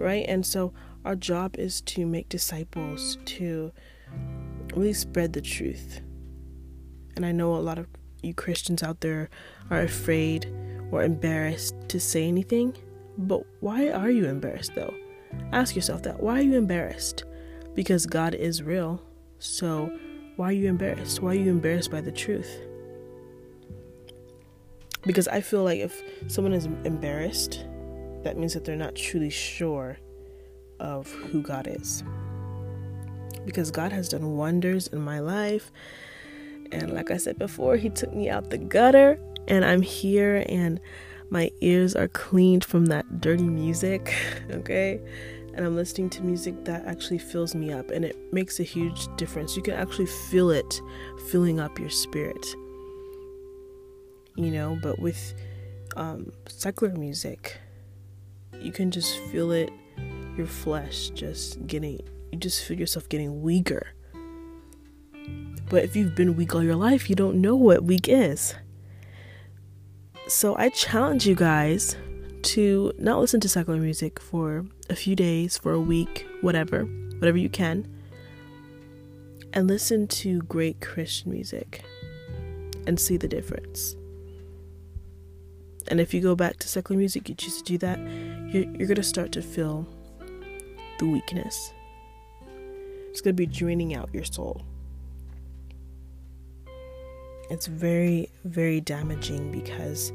Right? 0.00 0.24
And 0.28 0.46
so 0.46 0.72
our 1.04 1.16
job 1.16 1.56
is 1.58 1.80
to 1.80 2.06
make 2.06 2.28
disciples, 2.28 3.18
to 3.24 3.72
really 4.72 4.92
spread 4.92 5.32
the 5.32 5.40
truth. 5.40 6.00
And 7.16 7.26
I 7.26 7.32
know 7.32 7.56
a 7.56 7.58
lot 7.58 7.78
of 7.78 7.88
you 8.22 8.32
Christians 8.32 8.84
out 8.84 9.00
there 9.00 9.30
are 9.68 9.80
afraid 9.80 10.46
or 10.92 11.02
embarrassed 11.02 11.74
to 11.88 11.98
say 11.98 12.28
anything. 12.28 12.72
But 13.18 13.42
why 13.58 13.88
are 13.88 14.10
you 14.10 14.26
embarrassed 14.26 14.76
though? 14.76 14.94
Ask 15.50 15.74
yourself 15.74 16.04
that. 16.04 16.22
Why 16.22 16.38
are 16.38 16.42
you 16.42 16.54
embarrassed? 16.54 17.24
Because 17.74 18.06
God 18.06 18.36
is 18.36 18.62
real. 18.62 19.02
So 19.40 19.90
why 20.42 20.48
are 20.48 20.52
you 20.54 20.68
embarrassed? 20.68 21.22
Why 21.22 21.30
are 21.30 21.34
you 21.34 21.52
embarrassed 21.52 21.92
by 21.92 22.00
the 22.00 22.10
truth? 22.10 22.58
Because 25.06 25.28
I 25.28 25.40
feel 25.40 25.62
like 25.62 25.78
if 25.78 26.02
someone 26.26 26.52
is 26.52 26.64
embarrassed, 26.84 27.64
that 28.24 28.36
means 28.36 28.52
that 28.54 28.64
they're 28.64 28.74
not 28.74 28.96
truly 28.96 29.30
sure 29.30 29.98
of 30.80 31.08
who 31.12 31.42
God 31.42 31.68
is. 31.68 32.02
Because 33.46 33.70
God 33.70 33.92
has 33.92 34.08
done 34.08 34.36
wonders 34.36 34.88
in 34.88 35.00
my 35.00 35.20
life. 35.20 35.70
And 36.72 36.92
like 36.92 37.12
I 37.12 37.18
said 37.18 37.38
before, 37.38 37.76
He 37.76 37.88
took 37.88 38.12
me 38.12 38.28
out 38.28 38.50
the 38.50 38.58
gutter, 38.58 39.20
and 39.46 39.64
I'm 39.64 39.82
here, 39.82 40.44
and 40.48 40.80
my 41.30 41.52
ears 41.60 41.94
are 41.94 42.08
cleaned 42.08 42.64
from 42.64 42.86
that 42.86 43.20
dirty 43.20 43.44
music, 43.44 44.12
okay? 44.50 45.00
And 45.54 45.66
I'm 45.66 45.76
listening 45.76 46.08
to 46.10 46.22
music 46.22 46.64
that 46.64 46.86
actually 46.86 47.18
fills 47.18 47.54
me 47.54 47.72
up, 47.72 47.90
and 47.90 48.04
it 48.04 48.16
makes 48.32 48.58
a 48.58 48.62
huge 48.62 49.06
difference. 49.16 49.56
You 49.56 49.62
can 49.62 49.74
actually 49.74 50.06
feel 50.06 50.50
it 50.50 50.80
filling 51.30 51.60
up 51.60 51.78
your 51.78 51.90
spirit, 51.90 52.44
you 54.36 54.50
know, 54.50 54.78
but 54.82 54.98
with 54.98 55.34
um, 55.96 56.32
secular 56.46 56.94
music, 56.94 57.58
you 58.60 58.72
can 58.72 58.90
just 58.90 59.18
feel 59.18 59.50
it 59.50 59.70
your 60.36 60.46
flesh 60.46 61.10
just 61.10 61.66
getting 61.66 62.00
you 62.30 62.38
just 62.38 62.64
feel 62.64 62.78
yourself 62.78 63.08
getting 63.08 63.42
weaker 63.42 63.88
but 65.68 65.84
if 65.84 65.94
you've 65.94 66.14
been 66.14 66.36
weak 66.36 66.54
all 66.54 66.62
your 66.62 66.76
life 66.76 67.10
you 67.10 67.16
don't 67.16 67.38
know 67.40 67.54
what 67.54 67.84
weak 67.84 68.08
is 68.08 68.54
so 70.26 70.56
i 70.56 70.68
challenge 70.70 71.26
you 71.26 71.34
guys 71.34 71.96
to 72.42 72.92
not 72.98 73.20
listen 73.20 73.40
to 73.40 73.48
secular 73.48 73.78
music 73.78 74.18
for 74.20 74.66
a 74.90 74.96
few 74.96 75.16
days 75.16 75.56
for 75.56 75.72
a 75.72 75.80
week 75.80 76.26
whatever 76.40 76.84
whatever 77.18 77.38
you 77.38 77.48
can 77.48 77.86
and 79.52 79.68
listen 79.68 80.06
to 80.06 80.42
great 80.42 80.80
christian 80.80 81.30
music 81.30 81.82
and 82.86 82.98
see 82.98 83.16
the 83.16 83.28
difference 83.28 83.96
and 85.88 86.00
if 86.00 86.14
you 86.14 86.20
go 86.20 86.34
back 86.34 86.58
to 86.58 86.68
secular 86.68 86.98
music 86.98 87.28
you 87.28 87.34
choose 87.34 87.58
to 87.58 87.64
do 87.64 87.78
that 87.78 87.98
you're, 88.52 88.64
you're 88.76 88.88
going 88.88 88.96
to 88.96 89.02
start 89.02 89.32
to 89.32 89.42
feel 89.42 89.86
the 91.02 91.06
weakness. 91.06 91.72
It's 93.10 93.20
going 93.20 93.34
to 93.34 93.40
be 93.40 93.46
draining 93.46 93.94
out 93.94 94.08
your 94.12 94.24
soul. 94.24 94.62
It's 97.50 97.66
very, 97.66 98.30
very 98.44 98.80
damaging 98.80 99.50
because, 99.50 100.12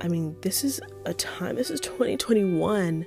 I 0.00 0.08
mean, 0.08 0.36
this 0.42 0.62
is 0.62 0.80
a 1.04 1.14
time, 1.14 1.56
this 1.56 1.70
is 1.70 1.80
2021, 1.80 3.06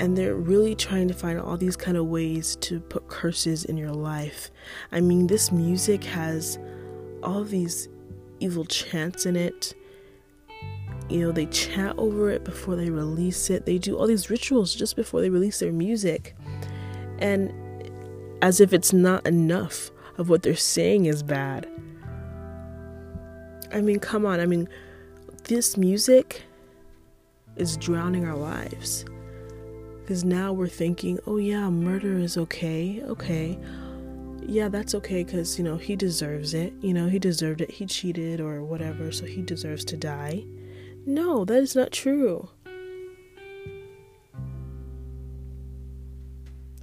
and 0.00 0.16
they're 0.16 0.34
really 0.34 0.74
trying 0.74 1.08
to 1.08 1.14
find 1.14 1.38
all 1.38 1.56
these 1.56 1.76
kind 1.76 1.96
of 1.96 2.06
ways 2.06 2.56
to 2.62 2.80
put 2.80 3.08
curses 3.08 3.64
in 3.64 3.76
your 3.76 3.92
life. 3.92 4.50
I 4.92 5.00
mean, 5.00 5.26
this 5.26 5.52
music 5.52 6.04
has 6.04 6.58
all 7.22 7.44
these 7.44 7.88
evil 8.40 8.64
chants 8.64 9.26
in 9.26 9.36
it 9.36 9.74
you 11.12 11.20
know, 11.20 11.30
they 11.30 11.46
chat 11.46 11.94
over 11.98 12.30
it 12.30 12.42
before 12.42 12.74
they 12.74 12.88
release 12.88 13.50
it. 13.50 13.66
They 13.66 13.76
do 13.76 13.98
all 13.98 14.06
these 14.06 14.30
rituals 14.30 14.74
just 14.74 14.96
before 14.96 15.20
they 15.20 15.28
release 15.28 15.58
their 15.58 15.72
music. 15.72 16.34
And 17.18 17.52
as 18.40 18.60
if 18.60 18.72
it's 18.72 18.94
not 18.94 19.26
enough 19.26 19.90
of 20.16 20.30
what 20.30 20.42
they're 20.42 20.56
saying 20.56 21.04
is 21.04 21.22
bad. 21.22 21.68
I 23.72 23.82
mean, 23.82 23.98
come 24.00 24.24
on. 24.24 24.40
I 24.40 24.46
mean, 24.46 24.68
this 25.44 25.76
music 25.76 26.42
is 27.56 27.76
drowning 27.76 28.26
our 28.26 28.36
lives. 28.36 29.04
Because 30.00 30.24
now 30.24 30.52
we're 30.52 30.68
thinking, 30.68 31.18
oh, 31.26 31.36
yeah, 31.36 31.70
murder 31.70 32.18
is 32.18 32.36
okay. 32.36 33.02
Okay. 33.04 33.58
Yeah, 34.44 34.68
that's 34.68 34.94
okay 34.96 35.22
because, 35.22 35.58
you 35.58 35.64
know, 35.64 35.76
he 35.76 35.94
deserves 35.94 36.54
it. 36.54 36.72
You 36.80 36.92
know, 36.92 37.08
he 37.08 37.18
deserved 37.18 37.60
it. 37.60 37.70
He 37.70 37.86
cheated 37.86 38.40
or 38.40 38.64
whatever, 38.64 39.12
so 39.12 39.24
he 39.24 39.42
deserves 39.42 39.84
to 39.86 39.96
die. 39.96 40.44
No, 41.06 41.44
that 41.44 41.58
is 41.58 41.76
not 41.76 41.92
true. 41.92 42.48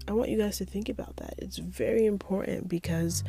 I 0.07 0.13
want 0.13 0.29
you 0.29 0.37
guys 0.37 0.57
to 0.57 0.65
think 0.65 0.89
about 0.89 1.17
that. 1.17 1.35
It's 1.37 1.57
very 1.57 2.05
important 2.05 2.67
because, 2.67 3.23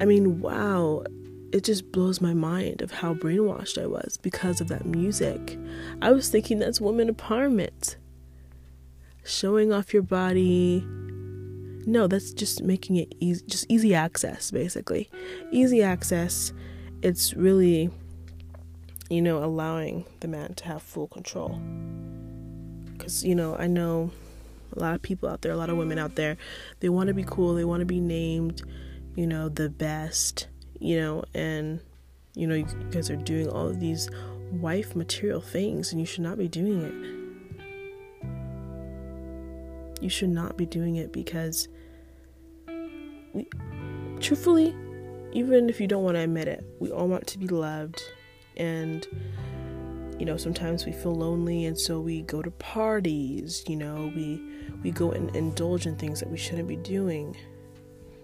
I 0.00 0.04
mean, 0.04 0.40
wow, 0.40 1.04
it 1.52 1.64
just 1.64 1.92
blows 1.92 2.20
my 2.20 2.34
mind 2.34 2.82
of 2.82 2.90
how 2.90 3.14
brainwashed 3.14 3.80
I 3.80 3.86
was 3.86 4.16
because 4.16 4.60
of 4.60 4.68
that 4.68 4.86
music. 4.86 5.58
I 6.00 6.10
was 6.12 6.28
thinking 6.28 6.58
that's 6.58 6.80
woman 6.80 7.12
empowerment. 7.12 7.96
Showing 9.24 9.72
off 9.72 9.92
your 9.92 10.02
body. 10.02 10.84
No, 11.84 12.06
that's 12.06 12.32
just 12.32 12.62
making 12.62 12.96
it 12.96 13.14
easy, 13.20 13.44
just 13.46 13.66
easy 13.68 13.94
access, 13.94 14.50
basically. 14.50 15.10
Easy 15.50 15.82
access. 15.82 16.52
It's 17.02 17.34
really 17.34 17.90
you 19.12 19.20
know, 19.20 19.44
allowing 19.44 20.06
the 20.20 20.28
man 20.28 20.54
to 20.54 20.64
have 20.64 20.82
full 20.82 21.06
control. 21.06 21.60
Because, 22.92 23.22
you 23.22 23.34
know, 23.34 23.54
I 23.56 23.66
know 23.66 24.10
a 24.74 24.80
lot 24.80 24.94
of 24.94 25.02
people 25.02 25.28
out 25.28 25.42
there, 25.42 25.52
a 25.52 25.56
lot 25.56 25.68
of 25.68 25.76
women 25.76 25.98
out 25.98 26.14
there, 26.14 26.38
they 26.80 26.88
want 26.88 27.08
to 27.08 27.14
be 27.14 27.24
cool, 27.24 27.54
they 27.54 27.64
want 27.64 27.80
to 27.80 27.86
be 27.86 28.00
named, 28.00 28.62
you 29.14 29.26
know, 29.26 29.50
the 29.50 29.68
best, 29.68 30.46
you 30.82 31.00
know, 31.00 31.24
and, 31.34 31.80
you 32.34 32.46
know, 32.46 32.54
you 32.54 32.66
guys 32.90 33.08
are 33.08 33.16
doing 33.16 33.48
all 33.48 33.68
of 33.68 33.78
these 33.78 34.10
wife 34.50 34.96
material 34.96 35.40
things 35.40 35.92
and 35.92 36.00
you 36.00 36.06
should 36.06 36.22
not 36.22 36.36
be 36.36 36.48
doing 36.48 36.82
it. 36.82 37.22
You 40.02 40.08
should 40.08 40.30
not 40.30 40.56
be 40.56 40.66
doing 40.66 40.96
it 40.96 41.12
because 41.12 41.68
we, 43.32 43.48
truthfully, 44.18 44.74
even 45.30 45.70
if 45.70 45.80
you 45.80 45.86
don't 45.86 46.02
want 46.02 46.16
to 46.16 46.22
admit 46.22 46.48
it, 46.48 46.64
we 46.80 46.90
all 46.90 47.06
want 47.06 47.28
to 47.28 47.38
be 47.38 47.46
loved 47.46 48.02
and 48.56 49.06
you 50.18 50.26
know 50.26 50.36
sometimes 50.36 50.84
we 50.84 50.92
feel 50.92 51.14
lonely 51.14 51.64
and 51.64 51.78
so 51.78 51.98
we 51.98 52.20
go 52.22 52.42
to 52.42 52.50
parties 52.50 53.64
you 53.66 53.74
know 53.74 54.12
we 54.14 54.42
we 54.82 54.90
go 54.90 55.10
and 55.10 55.34
indulge 55.34 55.86
in 55.86 55.96
things 55.96 56.20
that 56.20 56.30
we 56.30 56.36
shouldn't 56.36 56.68
be 56.68 56.76
doing 56.76 57.34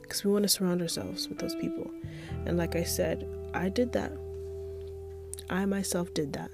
because 0.08 0.24
we 0.24 0.32
want 0.32 0.42
to 0.42 0.48
surround 0.48 0.80
ourselves 0.80 1.28
with 1.28 1.38
those 1.38 1.54
people. 1.56 1.90
And 2.46 2.56
like 2.56 2.76
i 2.76 2.82
said 2.82 3.28
i 3.54 3.68
did 3.68 3.92
that. 3.92 4.12
I 5.50 5.64
myself 5.64 6.12
did 6.14 6.32
that. 6.34 6.50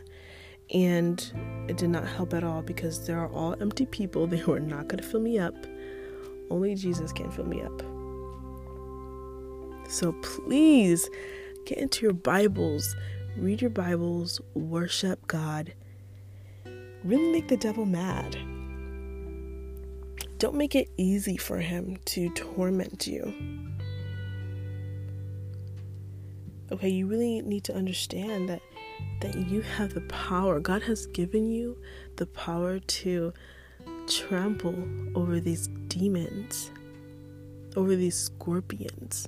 And 0.72 1.32
it 1.68 1.76
did 1.76 1.90
not 1.90 2.06
help 2.06 2.32
at 2.32 2.44
all 2.44 2.62
because 2.62 3.06
there 3.06 3.18
are 3.18 3.28
all 3.28 3.54
empty 3.60 3.86
people. 3.86 4.26
They 4.34 4.44
were 4.44 4.60
not 4.60 4.88
going 4.88 5.02
to 5.02 5.08
fill 5.08 5.20
me 5.20 5.38
up. 5.38 5.54
Only 6.50 6.74
jesus 6.74 7.12
can 7.12 7.30
fill 7.30 7.46
me 7.46 7.62
up. 7.62 7.82
So 9.88 10.12
please 10.22 11.08
get 11.66 11.78
into 11.78 12.02
your 12.02 12.14
bibles. 12.14 12.96
Read 13.36 13.62
your 13.62 13.70
Bibles, 13.70 14.40
worship 14.54 15.26
God, 15.26 15.74
really 17.02 17.32
make 17.32 17.48
the 17.48 17.56
devil 17.56 17.84
mad. 17.84 18.36
Don't 20.44 20.56
make 20.56 20.74
it 20.74 20.90
easy 20.98 21.38
for 21.38 21.56
him 21.56 21.96
to 22.04 22.28
torment 22.34 23.06
you. 23.06 23.32
Okay, 26.70 26.90
you 26.90 27.06
really 27.06 27.40
need 27.40 27.64
to 27.64 27.74
understand 27.74 28.50
that 28.50 28.60
that 29.22 29.34
you 29.48 29.62
have 29.62 29.94
the 29.94 30.02
power. 30.02 30.60
God 30.60 30.82
has 30.82 31.06
given 31.06 31.50
you 31.50 31.78
the 32.16 32.26
power 32.26 32.78
to 32.78 33.32
trample 34.06 34.76
over 35.14 35.40
these 35.40 35.68
demons, 35.88 36.70
over 37.74 37.96
these 37.96 38.14
scorpions. 38.14 39.26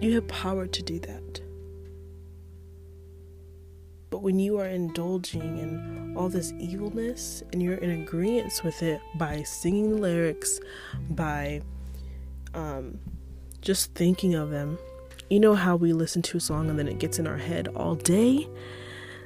You 0.00 0.12
have 0.16 0.26
power 0.26 0.66
to 0.66 0.82
do 0.82 0.98
that. 0.98 1.40
But 4.10 4.22
when 4.22 4.38
you 4.38 4.58
are 4.58 4.66
indulging 4.66 5.58
in 5.58 6.14
all 6.16 6.28
this 6.28 6.52
evilness 6.58 7.42
and 7.52 7.62
you're 7.62 7.74
in 7.74 8.02
agreement 8.02 8.60
with 8.64 8.82
it 8.82 9.00
by 9.16 9.42
singing 9.42 9.90
the 9.90 9.96
lyrics, 9.98 10.60
by 11.10 11.60
um, 12.54 12.98
just 13.60 13.94
thinking 13.94 14.34
of 14.34 14.50
them, 14.50 14.78
you 15.28 15.38
know 15.38 15.54
how 15.54 15.76
we 15.76 15.92
listen 15.92 16.22
to 16.22 16.38
a 16.38 16.40
song 16.40 16.70
and 16.70 16.78
then 16.78 16.88
it 16.88 16.98
gets 16.98 17.18
in 17.18 17.26
our 17.26 17.36
head 17.36 17.68
all 17.76 17.94
day? 17.94 18.48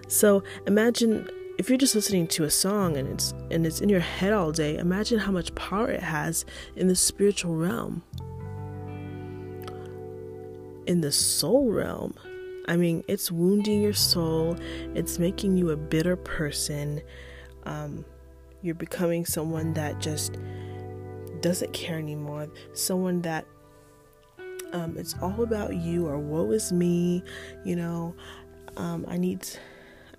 So 0.09 0.43
imagine 0.67 1.29
if 1.59 1.69
you're 1.69 1.79
just 1.79 1.95
listening 1.95 2.27
to 2.29 2.45
a 2.45 2.51
song 2.51 2.97
and 2.97 3.09
it's 3.09 3.33
and 3.51 3.65
it's 3.65 3.81
in 3.81 3.89
your 3.89 4.01
head 4.01 4.33
all 4.33 4.51
day, 4.51 4.77
imagine 4.79 5.21
how 5.21 5.31
much 5.31 5.55
power 5.55 5.89
it 5.91 6.03
has 6.03 6.45
in 6.75 6.89
the 6.89 6.97
spiritual 6.97 7.55
realm. 7.55 8.03
In 10.87 11.03
the 11.03 11.13
soul 11.13 11.71
realm. 11.71 12.15
I 12.69 12.77
mean, 12.77 13.03
it's 13.09 13.31
wounding 13.31 13.83
your 13.83 13.93
soul. 13.93 14.57
It's 14.95 15.19
making 15.19 15.57
you 15.57 15.71
a 15.71 15.77
bitter 15.77 16.17
person. 16.17 17.03
Um, 17.65 18.05
you're 18.63 18.75
becoming 18.75 19.27
someone 19.27 19.73
that 19.75 20.01
just 20.01 20.39
doesn't 21.41 21.73
care 21.73 21.99
anymore. 21.99 22.49
Someone 22.73 23.21
that 23.23 23.45
um, 24.73 24.97
it's 24.97 25.15
all 25.21 25.43
about 25.43 25.77
you 25.77 26.07
or 26.07 26.19
woe 26.19 26.51
is 26.53 26.73
me. 26.73 27.23
You 27.65 27.77
know, 27.77 28.15
um, 28.77 29.05
I 29.09 29.17
need 29.17 29.47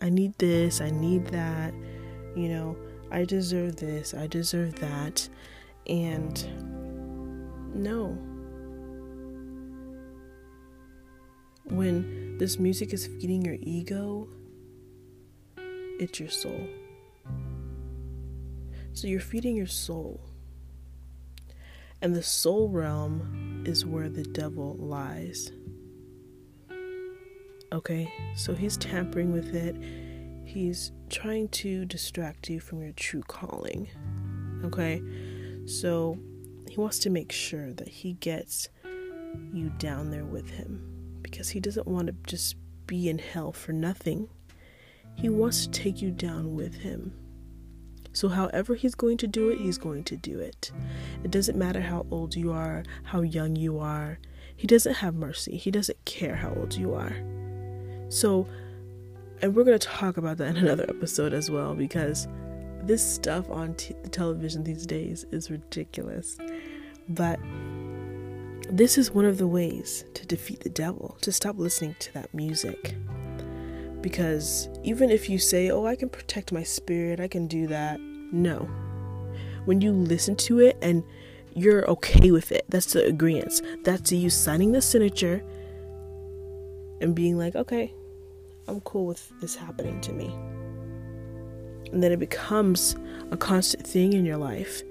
I 0.01 0.09
need 0.09 0.37
this, 0.37 0.81
I 0.81 0.89
need 0.89 1.27
that, 1.27 1.73
you 2.35 2.49
know, 2.49 2.75
I 3.09 3.23
deserve 3.23 3.77
this, 3.77 4.13
I 4.13 4.27
deserve 4.27 4.75
that. 4.75 5.27
And 5.87 6.45
no. 7.73 8.17
When 11.65 12.22
this 12.37 12.59
music 12.59 12.93
is 12.93 13.05
feeding 13.05 13.45
your 13.45 13.57
ego, 13.61 14.27
it's 15.99 16.19
your 16.19 16.29
soul. 16.29 16.67
So 18.93 19.07
you're 19.07 19.19
feeding 19.19 19.55
your 19.55 19.67
soul. 19.67 20.19
And 22.01 22.15
the 22.15 22.23
soul 22.23 22.69
realm 22.69 23.63
is 23.65 23.85
where 23.85 24.09
the 24.09 24.23
devil 24.23 24.75
lies. 24.77 25.51
Okay, 27.71 28.11
so 28.35 28.53
he's 28.53 28.77
tampering 28.77 29.31
with 29.31 29.55
it. 29.55 29.75
He's 30.45 30.91
trying 31.09 31.47
to 31.49 31.85
distract 31.85 32.49
you 32.49 32.59
from 32.59 32.81
your 32.81 32.91
true 32.93 33.23
calling. 33.27 33.87
Okay, 34.63 35.01
so 35.65 36.17
he 36.69 36.77
wants 36.77 36.99
to 36.99 37.09
make 37.09 37.31
sure 37.31 37.73
that 37.73 37.87
he 37.87 38.13
gets 38.13 38.69
you 39.53 39.71
down 39.77 40.11
there 40.11 40.25
with 40.25 40.49
him 40.49 40.92
because 41.33 41.49
he 41.49 41.59
doesn't 41.59 41.87
want 41.87 42.05
to 42.05 42.13
just 42.27 42.55
be 42.85 43.09
in 43.09 43.17
hell 43.17 43.51
for 43.51 43.71
nothing. 43.71 44.29
He 45.15 45.29
wants 45.29 45.65
to 45.65 45.71
take 45.71 45.99
you 45.99 46.11
down 46.11 46.55
with 46.55 46.75
him. 46.75 47.11
So, 48.11 48.29
however, 48.29 48.75
he's 48.75 48.93
going 48.93 49.17
to 49.17 49.25
do 49.25 49.49
it, 49.49 49.57
he's 49.57 49.79
going 49.79 50.03
to 50.03 50.15
do 50.15 50.39
it. 50.39 50.71
It 51.23 51.31
doesn't 51.31 51.57
matter 51.57 51.81
how 51.81 52.05
old 52.11 52.35
you 52.35 52.51
are, 52.51 52.83
how 53.01 53.21
young 53.21 53.55
you 53.55 53.79
are. 53.79 54.19
He 54.55 54.67
doesn't 54.67 54.93
have 54.93 55.15
mercy. 55.15 55.57
He 55.57 55.71
doesn't 55.71 56.05
care 56.05 56.35
how 56.35 56.53
old 56.53 56.75
you 56.75 56.93
are. 56.93 57.15
So, 58.09 58.47
and 59.41 59.55
we're 59.55 59.63
going 59.63 59.79
to 59.79 59.87
talk 59.87 60.17
about 60.17 60.37
that 60.37 60.55
in 60.55 60.57
another 60.63 60.85
episode 60.87 61.33
as 61.33 61.49
well 61.49 61.73
because 61.73 62.27
this 62.83 63.03
stuff 63.03 63.49
on 63.49 63.73
t- 63.73 63.95
the 64.03 64.09
television 64.09 64.63
these 64.63 64.85
days 64.85 65.25
is 65.31 65.49
ridiculous. 65.49 66.37
But 67.09 67.39
this 68.69 68.97
is 68.97 69.11
one 69.11 69.25
of 69.25 69.37
the 69.37 69.47
ways 69.47 70.05
to 70.13 70.25
defeat 70.25 70.61
the 70.61 70.69
devil, 70.69 71.17
to 71.21 71.31
stop 71.31 71.57
listening 71.57 71.95
to 71.99 72.13
that 72.13 72.33
music. 72.33 72.95
Because 74.01 74.69
even 74.83 75.09
if 75.09 75.29
you 75.29 75.37
say, 75.37 75.69
oh, 75.69 75.85
I 75.85 75.95
can 75.95 76.09
protect 76.09 76.51
my 76.51 76.63
spirit, 76.63 77.19
I 77.19 77.27
can 77.27 77.47
do 77.47 77.67
that, 77.67 77.99
no. 77.99 78.69
When 79.65 79.79
you 79.79 79.91
listen 79.91 80.35
to 80.37 80.59
it 80.59 80.77
and 80.81 81.03
you're 81.53 81.89
okay 81.89 82.31
with 82.31 82.51
it, 82.51 82.65
that's 82.67 82.93
the 82.93 83.05
agreement. 83.05 83.61
That's 83.83 84.11
you 84.11 84.29
signing 84.29 84.71
the 84.71 84.81
signature 84.81 85.43
and 86.99 87.15
being 87.15 87.37
like, 87.37 87.55
okay, 87.55 87.93
I'm 88.67 88.81
cool 88.81 89.05
with 89.05 89.31
this 89.39 89.55
happening 89.55 90.01
to 90.01 90.13
me. 90.13 90.33
And 91.91 92.01
then 92.01 92.11
it 92.11 92.19
becomes 92.19 92.95
a 93.31 93.37
constant 93.37 93.85
thing 93.85 94.13
in 94.13 94.25
your 94.25 94.37
life. 94.37 94.83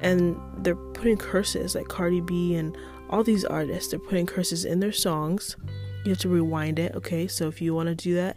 And 0.00 0.38
they're 0.58 0.74
putting 0.74 1.16
curses 1.16 1.74
like 1.74 1.88
Cardi 1.88 2.20
B 2.20 2.54
and 2.54 2.76
all 3.10 3.22
these 3.22 3.44
artists, 3.44 3.90
they're 3.90 3.98
putting 3.98 4.26
curses 4.26 4.64
in 4.64 4.80
their 4.80 4.92
songs. 4.92 5.56
You 6.04 6.10
have 6.10 6.18
to 6.20 6.28
rewind 6.28 6.78
it, 6.78 6.94
okay? 6.94 7.26
So 7.26 7.48
if 7.48 7.60
you 7.60 7.74
want 7.74 7.88
to 7.88 7.94
do 7.94 8.14
that, 8.14 8.36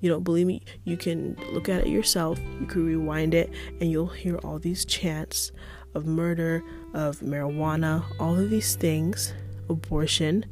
you 0.00 0.10
don't 0.10 0.24
believe 0.24 0.46
me, 0.46 0.62
you 0.84 0.96
can 0.96 1.36
look 1.52 1.68
at 1.68 1.86
it 1.86 1.88
yourself. 1.88 2.38
You 2.60 2.66
can 2.66 2.84
rewind 2.84 3.34
it 3.34 3.50
and 3.80 3.90
you'll 3.90 4.06
hear 4.08 4.36
all 4.38 4.58
these 4.58 4.84
chants 4.84 5.52
of 5.94 6.06
murder, 6.06 6.62
of 6.92 7.20
marijuana, 7.20 8.04
all 8.20 8.38
of 8.38 8.50
these 8.50 8.76
things, 8.76 9.32
abortion, 9.68 10.44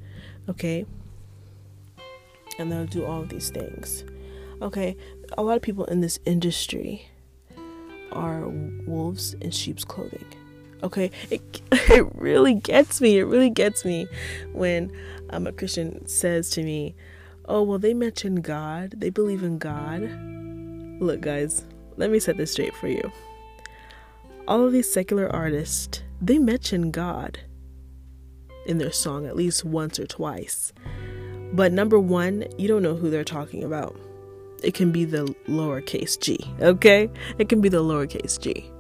okay? 0.49 0.87
and 2.59 2.71
they'll 2.71 2.87
do 2.87 3.05
all 3.05 3.23
of 3.23 3.29
these 3.29 3.51
things. 3.51 4.05
Okay, 4.63 4.97
a 5.37 5.43
lot 5.43 5.57
of 5.57 5.63
people 5.63 5.85
in 5.87 6.01
this 6.01 6.19
industry 6.25 7.09
are 8.13 8.49
wolves 8.87 9.35
in 9.35 9.51
sheep's 9.51 9.85
clothing. 9.85 10.25
Okay, 10.85 11.11
it, 11.31 11.41
it 11.91 12.07
really 12.15 12.55
gets 12.55 13.01
me. 13.01 13.19
It 13.19 13.25
really 13.25 13.51
gets 13.51 13.85
me 13.87 14.07
when 14.53 14.93
um, 15.31 15.47
a 15.47 15.53
Christian 15.53 16.07
says 16.07 16.51
to 16.51 16.63
me, 16.63 16.95
Oh, 17.47 17.63
well, 17.63 17.79
they 17.79 17.95
mention 17.95 18.37
God, 18.37 18.95
they 18.97 19.11
believe 19.11 19.43
in 19.43 19.59
God. 19.59 20.03
Look, 21.01 21.23
guys, 21.23 21.65
let 21.97 22.11
me 22.11 22.19
set 22.19 22.37
this 22.37 22.53
straight 22.53 22.75
for 22.77 22.89
you. 22.89 23.11
All 24.47 24.65
of 24.65 24.73
these 24.73 24.91
secular 24.91 25.29
artists, 25.35 26.03
they 26.21 26.39
mention 26.39 26.91
God 26.91 27.41
in 28.67 28.79
their 28.79 28.93
song 28.93 29.27
at 29.27 29.37
least 29.37 29.65
once 29.65 29.99
or 29.99 30.07
twice. 30.07 30.73
But 31.53 31.73
number 31.73 31.99
one, 31.99 32.45
you 32.59 32.69
don't 32.69 32.83
know 32.83 32.95
who 32.95 33.11
they're 33.11 33.25
talking 33.25 33.63
about. 33.63 33.97
It 34.63 34.75
can 34.75 34.93
be 34.93 35.05
the 35.05 35.27
lowercase 35.49 36.19
g, 36.21 36.39
okay? 36.61 37.11
It 37.39 37.49
can 37.49 37.61
be 37.61 37.69
the 37.69 37.83
lowercase 37.83 38.39
g. 38.41 38.71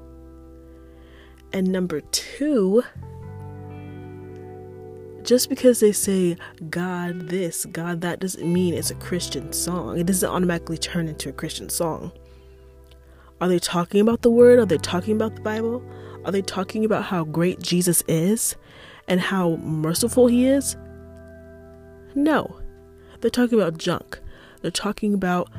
And 1.55 1.71
number 1.71 2.01
two, 2.01 2.83
just 5.23 5.49
because 5.49 5.79
they 5.79 5.93
say 5.93 6.37
God 6.69 7.29
this, 7.29 7.65
God 7.67 8.01
that, 8.01 8.19
doesn't 8.19 8.53
mean 8.53 8.75
it's 8.75 8.91
a 8.91 8.97
Christian 8.97 9.53
song. 9.53 9.97
It 9.97 10.07
doesn't 10.07 10.29
automatically 10.29 10.79
turn 10.79 11.07
into 11.07 11.29
a 11.29 11.33
Christian 11.33 11.69
song. 11.69 12.11
Are 13.41 13.47
they 13.47 13.61
talking 13.61 14.01
about 14.01 14.23
the 14.23 14.33
Word? 14.33 14.59
Are 14.59 14.67
they 14.67 14.79
talking 14.79 15.15
about 15.15 15.37
the 15.37 15.43
Bible? 15.43 15.81
Are 16.25 16.33
they 16.33 16.43
talking 16.43 16.85
about 16.85 17.05
how 17.05 17.23
great 17.23 17.61
Jesus 17.61 18.03
is 18.09 18.57
and 19.07 19.21
how 19.21 19.55
merciful 19.63 20.27
He 20.27 20.47
is? 20.47 20.77
No. 22.17 22.61
They're 23.21 23.31
talking 23.31 23.61
about 23.61 23.79
junk. 23.79 24.19
They're 24.63 24.73
talking 24.73 25.15
about 25.15 25.53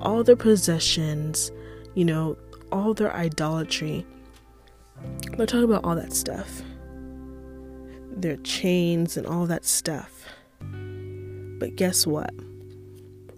all 0.00 0.24
their 0.24 0.36
possessions, 0.36 1.52
you 1.92 2.06
know, 2.06 2.38
all 2.72 2.94
their 2.94 3.14
idolatry. 3.14 4.06
They're 5.36 5.46
talking 5.46 5.64
about 5.64 5.84
all 5.84 5.96
that 5.96 6.12
stuff. 6.12 6.62
Their 8.10 8.36
chains 8.38 9.16
and 9.16 9.26
all 9.26 9.46
that 9.46 9.64
stuff. 9.64 10.26
But 10.60 11.76
guess 11.76 12.06
what? 12.06 12.32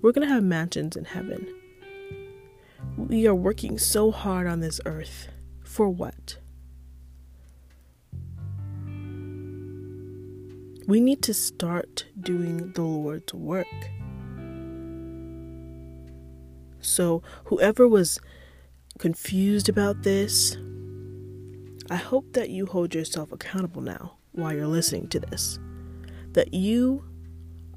We're 0.03 0.13
going 0.13 0.27
to 0.27 0.33
have 0.35 0.45
mansions 0.45 0.97
in 0.97 1.05
heaven. 1.05 1.47
We 2.97 3.27
are 3.27 3.35
working 3.35 3.79
so 3.79 4.11
hard 4.11 4.47
on 4.47 4.61
this 4.61 4.81
earth. 4.85 5.29
For 5.65 5.89
what? 5.89 6.39
We 10.87 11.01
need 11.01 11.23
to 11.23 11.35
start 11.35 12.07
doing 12.21 12.73
the 12.73 12.83
Lord's 12.83 13.35
work. 13.35 13.67
So, 16.81 17.23
whoever 17.47 17.89
was 17.89 18.21
confused 18.99 19.69
about 19.69 20.05
this, 20.05 20.57
I 21.91 21.97
hope 21.97 22.33
that 22.33 22.51
you 22.51 22.67
hold 22.67 22.95
yourself 22.95 23.31
accountable 23.31 23.83
now 23.83 24.17
while 24.33 24.53
you're 24.53 24.67
listening 24.67 25.09
to 25.09 25.21
this. 25.21 25.59
That 26.33 26.53
you 26.53 27.05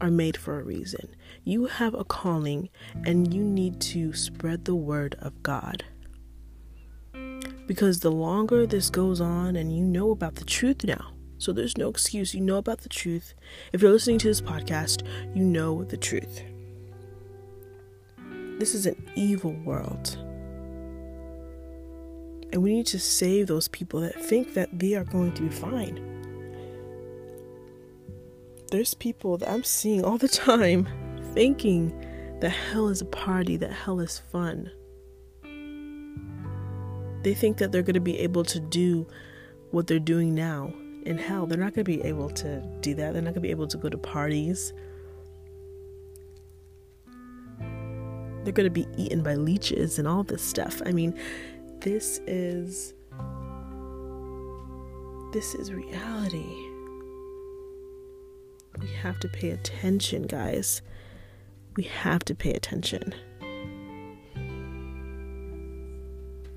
are 0.01 0.09
made 0.09 0.37
for 0.37 0.59
a 0.59 0.63
reason. 0.63 1.15
You 1.43 1.65
have 1.65 1.93
a 1.93 2.03
calling 2.03 2.69
and 3.05 3.33
you 3.33 3.43
need 3.43 3.79
to 3.81 4.13
spread 4.13 4.65
the 4.65 4.75
word 4.75 5.15
of 5.19 5.43
God. 5.43 5.83
Because 7.67 7.99
the 7.99 8.11
longer 8.11 8.65
this 8.65 8.89
goes 8.89 9.21
on 9.21 9.55
and 9.55 9.75
you 9.75 9.83
know 9.83 10.09
about 10.09 10.35
the 10.35 10.45
truth 10.45 10.83
now, 10.83 11.13
so 11.37 11.53
there's 11.53 11.77
no 11.77 11.87
excuse. 11.87 12.33
You 12.33 12.41
know 12.41 12.57
about 12.57 12.79
the 12.79 12.89
truth. 12.89 13.33
If 13.71 13.81
you're 13.81 13.91
listening 13.91 14.17
to 14.19 14.27
this 14.27 14.41
podcast, 14.41 15.05
you 15.35 15.43
know 15.43 15.83
the 15.83 15.97
truth. 15.97 16.41
This 18.57 18.73
is 18.73 18.87
an 18.87 19.11
evil 19.15 19.53
world. 19.63 20.17
And 22.51 22.63
we 22.63 22.73
need 22.73 22.87
to 22.87 22.99
save 22.99 23.47
those 23.47 23.67
people 23.67 24.01
that 24.01 24.15
think 24.15 24.53
that 24.55 24.79
they 24.79 24.95
are 24.95 25.03
going 25.03 25.33
to 25.33 25.43
be 25.43 25.49
fine. 25.49 26.05
There's 28.71 28.93
people 28.93 29.37
that 29.37 29.49
I'm 29.49 29.63
seeing 29.63 30.03
all 30.03 30.17
the 30.17 30.27
time 30.27 30.87
thinking 31.33 31.93
that 32.39 32.49
hell 32.49 32.87
is 32.87 33.01
a 33.01 33.05
party, 33.05 33.57
that 33.57 33.71
hell 33.71 33.99
is 33.99 34.19
fun. 34.31 34.71
They 37.23 37.33
think 37.33 37.57
that 37.57 37.71
they're 37.71 37.83
going 37.83 37.95
to 37.95 37.99
be 37.99 38.17
able 38.19 38.43
to 38.45 38.59
do 38.59 39.05
what 39.71 39.87
they're 39.87 39.99
doing 39.99 40.33
now 40.33 40.73
in 41.05 41.17
hell. 41.17 41.45
They're 41.45 41.57
not 41.57 41.73
going 41.73 41.85
to 41.85 41.91
be 41.91 42.01
able 42.01 42.29
to 42.29 42.61
do 42.81 42.95
that. 42.95 43.13
They're 43.13 43.21
not 43.21 43.33
going 43.33 43.35
to 43.35 43.41
be 43.41 43.51
able 43.51 43.67
to 43.67 43.77
go 43.77 43.89
to 43.89 43.97
parties. 43.97 44.73
they're 48.43 48.53
going 48.53 48.65
to 48.65 48.71
be 48.71 48.87
eaten 48.97 49.21
by 49.21 49.35
leeches 49.35 49.99
and 49.99 50.07
all 50.07 50.23
this 50.23 50.41
stuff. 50.41 50.81
I 50.85 50.91
mean, 50.91 51.17
this 51.81 52.19
is 52.27 52.93
this 55.31 55.53
is 55.55 55.71
reality. 55.71 56.55
We 58.79 58.87
have 59.01 59.19
to 59.19 59.27
pay 59.27 59.51
attention, 59.51 60.23
guys. 60.23 60.81
We 61.75 61.83
have 61.83 62.25
to 62.25 62.35
pay 62.35 62.53
attention. 62.53 63.13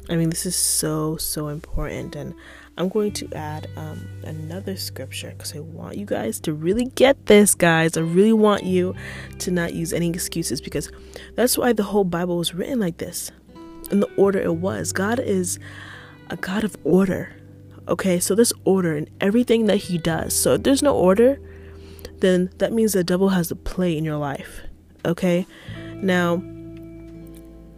I 0.09 0.17
mean, 0.17 0.31
this 0.31 0.47
is 0.47 0.57
so, 0.57 1.17
so 1.17 1.49
important. 1.49 2.17
And 2.17 2.35
I'm 2.77 2.89
going 2.89 3.13
to 3.13 3.29
add 3.35 3.69
um, 3.77 4.07
another 4.25 4.77
scripture 4.77 5.31
because 5.37 5.55
I 5.55 5.61
want 5.61 5.97
you 5.97 6.07
guys 6.07 6.41
to 6.41 6.53
really 6.53 6.87
get 6.87 7.27
this, 7.27 7.55
guys. 7.55 7.97
I 7.97 8.01
really 8.01 8.33
want 8.33 8.65
you 8.65 8.95
to 9.41 9.51
not 9.51 9.75
use 9.75 9.93
any 9.93 10.09
excuses 10.09 10.61
because 10.61 10.91
that's 11.35 11.59
why 11.59 11.73
the 11.73 11.85
whole 11.85 12.05
Bible 12.05 12.39
was 12.39 12.55
written 12.55 12.81
like 12.81 12.99
this 12.99 13.31
in 13.93 14.01
the 14.01 14.13
order 14.17 14.41
it 14.41 14.57
was. 14.57 14.93
God 14.93 15.21
is 15.21 15.59
a 16.31 16.37
God 16.37 16.65
of 16.65 16.77
order. 16.83 17.35
Okay, 17.89 18.19
so 18.19 18.35
this 18.35 18.53
order 18.65 18.97
in 18.97 19.09
everything 19.21 19.67
that 19.67 19.77
He 19.77 19.99
does. 19.99 20.35
So 20.35 20.55
if 20.55 20.63
there's 20.63 20.83
no 20.83 20.97
order, 20.97 21.39
then 22.19 22.51
that 22.59 22.73
means 22.73 22.93
the 22.93 23.05
devil 23.05 23.31
has 23.31 23.51
a 23.51 23.57
play 23.57 23.97
in 23.97 24.05
your 24.05 24.17
life. 24.17 24.63
Okay, 25.05 25.47
now 25.97 26.43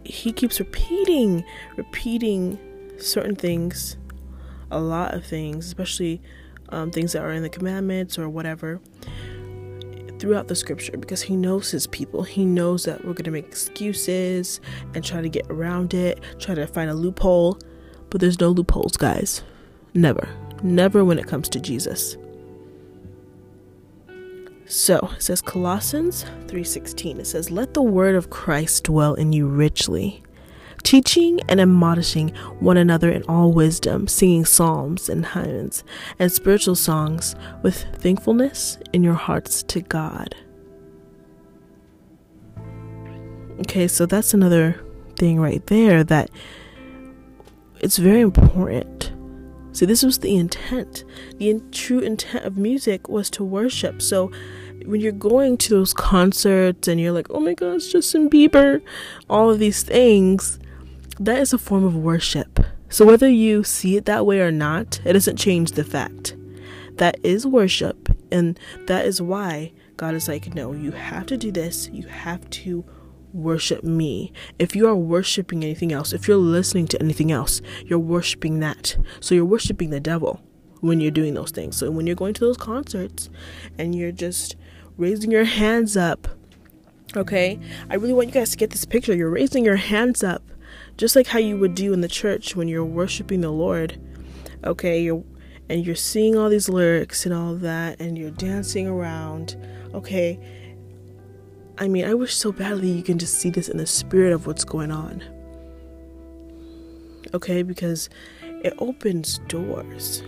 he 0.05 0.31
keeps 0.31 0.59
repeating, 0.59 1.43
repeating 1.75 2.59
certain 2.99 3.35
things, 3.35 3.97
a 4.71 4.79
lot 4.79 5.13
of 5.13 5.25
things, 5.25 5.65
especially 5.65 6.21
um, 6.69 6.91
things 6.91 7.13
that 7.13 7.23
are 7.23 7.31
in 7.31 7.41
the 7.41 7.49
commandments 7.49 8.17
or 8.17 8.29
whatever, 8.29 8.79
throughout 10.19 10.47
the 10.47 10.55
scripture 10.55 10.97
because 10.97 11.21
he 11.21 11.35
knows 11.35 11.71
his 11.71 11.87
people. 11.87 12.23
He 12.23 12.45
knows 12.45 12.85
that 12.85 12.99
we're 13.05 13.13
going 13.13 13.25
to 13.25 13.31
make 13.31 13.45
excuses 13.45 14.61
and 14.93 15.03
try 15.03 15.21
to 15.21 15.29
get 15.29 15.45
around 15.49 15.93
it, 15.93 16.21
try 16.39 16.55
to 16.55 16.67
find 16.67 16.89
a 16.89 16.93
loophole. 16.93 17.59
But 18.09 18.21
there's 18.21 18.39
no 18.39 18.49
loopholes, 18.49 18.97
guys. 18.97 19.43
Never. 19.93 20.27
Never 20.63 21.03
when 21.03 21.19
it 21.19 21.27
comes 21.27 21.49
to 21.49 21.59
Jesus. 21.59 22.17
So, 24.67 24.97
it 25.15 25.21
says 25.21 25.41
Colossians 25.41 26.25
3:16. 26.47 27.19
It 27.19 27.27
says, 27.27 27.51
"Let 27.51 27.75
the 27.75 27.83
word 27.83 28.15
of 28.15 28.31
Christ 28.31 28.85
dwell 28.85 29.13
in 29.13 29.31
you 29.31 29.47
richly, 29.47 30.23
teaching 30.85 31.41
and 31.49 31.59
admonishing 31.59 32.29
one 32.59 32.77
another 32.77 33.09
in 33.11 33.23
all 33.23 33.51
wisdom, 33.51 34.07
singing 34.07 34.45
psalms 34.45 35.09
and 35.09 35.25
hymns 35.25 35.83
and 36.19 36.31
spiritual 36.31 36.75
songs 36.75 37.35
with 37.63 37.83
thankfulness 37.95 38.77
in 38.93 39.03
your 39.03 39.15
hearts 39.15 39.63
to 39.63 39.81
God." 39.81 40.35
Okay, 43.61 43.87
so 43.87 44.05
that's 44.05 44.33
another 44.33 44.81
thing 45.15 45.39
right 45.39 45.65
there 45.67 46.03
that 46.03 46.29
it's 47.79 47.97
very 47.97 48.21
important. 48.21 49.11
See, 49.71 49.85
this 49.85 50.03
was 50.03 50.19
the 50.19 50.35
intent. 50.35 51.03
The 51.37 51.49
in- 51.49 51.71
true 51.71 51.99
intent 51.99 52.45
of 52.45 52.57
music 52.57 53.09
was 53.09 53.29
to 53.31 53.43
worship. 53.43 54.01
So, 54.01 54.31
when 54.85 55.01
you're 55.01 55.11
going 55.11 55.57
to 55.57 55.69
those 55.69 55.93
concerts 55.93 56.87
and 56.87 56.99
you're 57.01 57.11
like, 57.11 57.27
oh 57.29 57.39
my 57.39 57.53
gosh, 57.53 57.87
Justin 57.87 58.29
Bieber, 58.29 58.81
all 59.29 59.49
of 59.49 59.59
these 59.59 59.83
things, 59.83 60.59
that 61.19 61.39
is 61.39 61.53
a 61.53 61.57
form 61.57 61.83
of 61.83 61.95
worship. 61.95 62.59
So 62.89 63.05
whether 63.05 63.29
you 63.29 63.63
see 63.63 63.97
it 63.97 64.05
that 64.05 64.25
way 64.25 64.41
or 64.41 64.51
not, 64.51 65.01
it 65.05 65.13
doesn't 65.13 65.37
change 65.37 65.71
the 65.71 65.83
fact. 65.83 66.35
That 66.93 67.17
is 67.23 67.45
worship. 67.45 68.09
And 68.31 68.59
that 68.87 69.05
is 69.05 69.21
why 69.21 69.73
God 69.97 70.13
is 70.13 70.27
like, 70.27 70.53
no, 70.55 70.73
you 70.73 70.91
have 70.91 71.25
to 71.27 71.37
do 71.37 71.51
this. 71.51 71.89
You 71.91 72.07
have 72.07 72.49
to 72.51 72.85
worship 73.33 73.83
me. 73.83 74.31
If 74.59 74.75
you 74.75 74.87
are 74.87 74.95
worshiping 74.95 75.63
anything 75.63 75.91
else, 75.91 76.13
if 76.13 76.27
you're 76.27 76.37
listening 76.37 76.87
to 76.87 77.01
anything 77.01 77.31
else, 77.31 77.61
you're 77.85 77.99
worshiping 77.99 78.59
that. 78.61 78.97
So 79.19 79.35
you're 79.35 79.45
worshiping 79.45 79.89
the 79.89 79.99
devil 79.99 80.41
when 80.79 81.01
you're 81.01 81.11
doing 81.11 81.33
those 81.33 81.51
things. 81.51 81.77
So 81.77 81.91
when 81.91 82.07
you're 82.07 82.15
going 82.15 82.33
to 82.35 82.41
those 82.41 82.57
concerts 82.57 83.29
and 83.77 83.95
you're 83.95 84.11
just 84.11 84.55
raising 84.97 85.31
your 85.31 85.43
hands 85.43 85.97
up. 85.97 86.27
Okay? 87.15 87.59
I 87.89 87.95
really 87.95 88.13
want 88.13 88.27
you 88.27 88.33
guys 88.33 88.51
to 88.51 88.57
get 88.57 88.71
this 88.71 88.85
picture. 88.85 89.15
You're 89.15 89.29
raising 89.29 89.65
your 89.65 89.75
hands 89.75 90.23
up 90.23 90.43
just 90.97 91.15
like 91.15 91.27
how 91.27 91.39
you 91.39 91.57
would 91.57 91.75
do 91.75 91.93
in 91.93 92.01
the 92.01 92.07
church 92.07 92.55
when 92.55 92.67
you're 92.67 92.85
worshiping 92.85 93.41
the 93.41 93.51
Lord. 93.51 93.99
Okay? 94.63 95.01
You're 95.01 95.23
and 95.67 95.85
you're 95.85 95.95
seeing 95.95 96.37
all 96.37 96.49
these 96.49 96.69
lyrics 96.69 97.25
and 97.25 97.33
all 97.33 97.55
that 97.55 97.99
and 97.99 98.17
you're 98.17 98.31
dancing 98.31 98.87
around. 98.87 99.55
Okay? 99.93 100.39
I 101.77 101.87
mean, 101.87 102.05
I 102.05 102.13
wish 102.13 102.35
so 102.35 102.51
badly 102.51 102.89
you 102.89 103.03
can 103.03 103.17
just 103.17 103.39
see 103.39 103.49
this 103.49 103.67
in 103.67 103.77
the 103.77 103.87
spirit 103.87 104.31
of 104.31 104.47
what's 104.47 104.63
going 104.63 104.91
on. 104.91 105.23
Okay? 107.33 107.63
Because 107.63 108.09
it 108.41 108.73
opens 108.77 109.39
doors. 109.47 110.21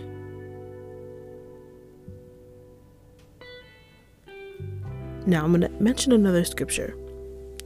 Now, 5.26 5.44
I'm 5.44 5.52
going 5.52 5.60
to 5.60 5.82
mention 5.82 6.12
another 6.12 6.44
scripture 6.44 6.96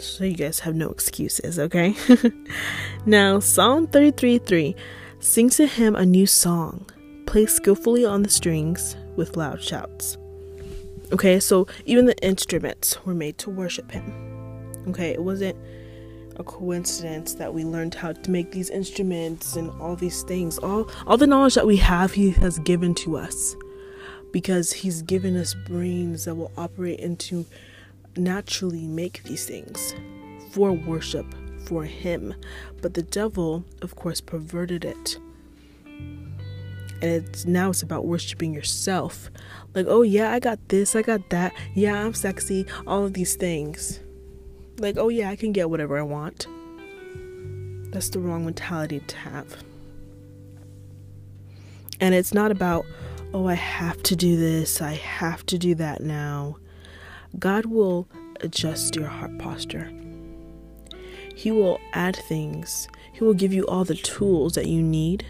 so 0.03 0.25
you 0.25 0.35
guys 0.35 0.61
have 0.61 0.75
no 0.75 0.91
excuses, 0.91 1.59
okay? 1.59 1.95
now, 3.07 3.39
Psalm 3.41 3.87
33 3.87 4.39
3 4.39 4.77
Sing 5.21 5.49
to 5.51 5.67
him 5.67 5.95
a 5.95 6.05
new 6.05 6.27
song, 6.27 6.85
play 7.27 7.47
skillfully 7.47 8.05
on 8.05 8.23
the 8.23 8.29
strings 8.29 8.97
with 9.17 9.37
loud 9.37 9.63
shouts. 9.63 10.19
Okay, 11.13 11.39
so 11.39 11.67
even 11.85 12.07
the 12.07 12.19
instruments 12.25 13.05
were 13.05 13.15
made 13.15 13.39
to 13.39 13.51
worship 13.51 13.91
him. 13.91 14.13
Okay, 14.89 15.11
it 15.11 15.23
wasn't 15.23 15.57
a 16.37 16.43
coincidence 16.43 17.35
that 17.35 17.55
we 17.55 17.65
learned 17.65 17.95
how 17.95 18.13
to 18.13 18.31
make 18.31 18.51
these 18.51 18.71
instruments 18.71 19.55
and 19.55 19.71
all 19.81 19.95
these 19.95 20.23
things. 20.23 20.59
All 20.59 20.91
all 21.07 21.17
the 21.17 21.27
knowledge 21.27 21.55
that 21.55 21.67
we 21.67 21.77
have 21.77 22.13
he 22.13 22.31
has 22.31 22.59
given 22.61 22.95
to 22.97 23.17
us 23.17 23.55
because 24.33 24.73
He's 24.73 25.03
given 25.03 25.37
us 25.37 25.55
brains 25.55 26.25
that 26.25 26.35
will 26.35 26.51
operate 26.57 26.99
into 26.99 27.47
naturally 28.17 28.87
make 28.87 29.23
these 29.25 29.47
things 29.47 29.95
for 30.51 30.73
worship 30.73 31.27
for 31.65 31.85
Him. 31.85 32.35
But 32.81 32.95
the 32.95 33.03
devil, 33.03 33.65
of 33.81 33.97
course, 33.97 34.21
perverted 34.21 34.85
it. 34.85 35.19
And 35.87 37.11
it's 37.11 37.47
now 37.47 37.71
it's 37.71 37.83
about 37.83 38.07
worshiping 38.07 38.55
yourself. 38.55 39.31
Like, 39.75 39.87
oh 39.89 40.03
yeah, 40.03 40.33
I 40.33 40.39
got 40.39 40.69
this, 40.69 40.95
I 40.95 41.03
got 41.03 41.31
that. 41.31 41.53
Yeah, 41.75 42.05
I'm 42.05 42.15
sexy. 42.15 42.67
All 42.87 43.05
of 43.05 43.15
these 43.15 43.35
things. 43.35 44.01
Like, 44.79 44.97
oh 44.99 45.09
yeah, 45.09 45.31
I 45.31 45.37
can 45.37 45.53
get 45.53 45.71
whatever 45.71 45.99
I 45.99 46.03
want. 46.03 46.47
That's 47.91 48.09
the 48.09 48.21
wrong 48.21 48.45
mentality 48.45 49.01
to 49.01 49.17
have. 49.17 49.63
And 52.01 52.15
it's 52.15 52.33
not 52.33 52.51
about 52.51 52.85
oh, 53.35 53.47
I 53.47 53.55
have 53.55 54.03
to 54.05 54.17
do 54.17 54.37
this, 54.37 54.83
I 54.83 54.93
have 54.93 55.45
to 55.47 55.59
do 55.59 55.75
that 55.77 56.03
now. 56.03 56.59
God 57.39 57.67
will 57.67 58.09
adjust 58.41 58.97
your 58.97 59.07
heart 59.07 59.39
posture. 59.39 59.91
He 61.35 61.51
will 61.51 61.81
add 61.93 62.17
things. 62.17 62.89
He 63.13 63.25
will 63.25 63.35
give 63.35 63.53
you 63.53 63.67
all 63.67 63.85
the 63.85 63.95
tools 63.95 64.55
that 64.55 64.67
you 64.67 64.83
need 64.83 65.25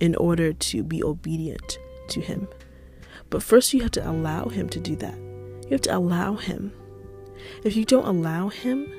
in 0.00 0.14
order 0.16 0.52
to 0.52 0.82
be 0.82 1.02
obedient 1.02 1.78
to 2.08 2.20
Him. 2.20 2.46
But 3.30 3.42
first, 3.42 3.72
you 3.72 3.82
have 3.82 3.90
to 3.92 4.08
allow 4.08 4.48
Him 4.48 4.68
to 4.68 4.80
do 4.80 4.96
that. 4.96 5.16
You 5.16 5.70
have 5.70 5.80
to 5.82 5.96
allow 5.96 6.34
Him. 6.34 6.72
If 7.64 7.76
you 7.76 7.84
don't 7.84 8.06
allow 8.06 8.48
Him, 8.48 8.92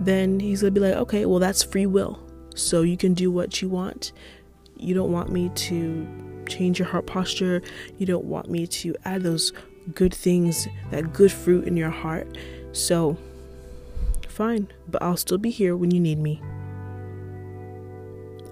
then 0.00 0.40
He's 0.40 0.62
going 0.62 0.74
to 0.74 0.80
be 0.80 0.86
like, 0.86 0.96
okay, 0.96 1.26
well, 1.26 1.40
that's 1.40 1.62
free 1.62 1.86
will. 1.86 2.20
So 2.54 2.82
you 2.82 2.96
can 2.96 3.12
do 3.12 3.30
what 3.30 3.60
you 3.60 3.68
want. 3.68 4.12
You 4.76 4.94
don't 4.94 5.12
want 5.12 5.30
me 5.30 5.50
to 5.50 6.44
change 6.48 6.78
your 6.78 6.88
heart 6.88 7.06
posture. 7.06 7.62
You 7.98 8.06
don't 8.06 8.24
want 8.24 8.50
me 8.50 8.66
to 8.68 8.94
add 9.04 9.22
those 9.22 9.52
good 9.94 10.14
things, 10.14 10.68
that 10.90 11.12
good 11.12 11.32
fruit 11.32 11.66
in 11.66 11.76
your 11.76 11.90
heart. 11.90 12.26
So, 12.72 13.16
fine, 14.28 14.68
but 14.88 15.02
I'll 15.02 15.16
still 15.16 15.38
be 15.38 15.50
here 15.50 15.76
when 15.76 15.90
you 15.90 16.00
need 16.00 16.18
me. 16.18 16.42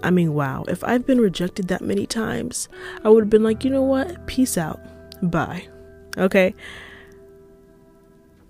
I 0.02 0.10
mean, 0.10 0.34
wow, 0.34 0.64
if 0.68 0.84
I've 0.84 1.06
been 1.06 1.20
rejected 1.20 1.68
that 1.68 1.80
many 1.80 2.06
times, 2.06 2.68
I 3.04 3.08
would 3.08 3.24
have 3.24 3.30
been 3.30 3.42
like, 3.42 3.64
you 3.64 3.70
know 3.70 3.82
what? 3.82 4.26
Peace 4.26 4.58
out. 4.58 4.80
Bye. 5.22 5.66
Okay? 6.18 6.54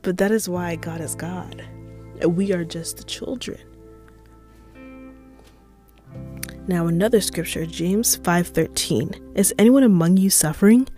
But 0.02 0.18
that 0.18 0.32
is 0.32 0.48
why 0.48 0.76
God 0.76 1.00
is 1.00 1.14
God. 1.14 1.64
We 2.26 2.52
are 2.52 2.64
just 2.64 2.96
the 2.98 3.04
children. 3.04 3.58
Now 6.66 6.86
another 6.86 7.20
scripture, 7.20 7.66
James 7.66 8.16
5:13. 8.16 9.36
Is 9.36 9.54
anyone 9.58 9.82
among 9.82 10.16
you 10.16 10.30
suffering? 10.30 10.88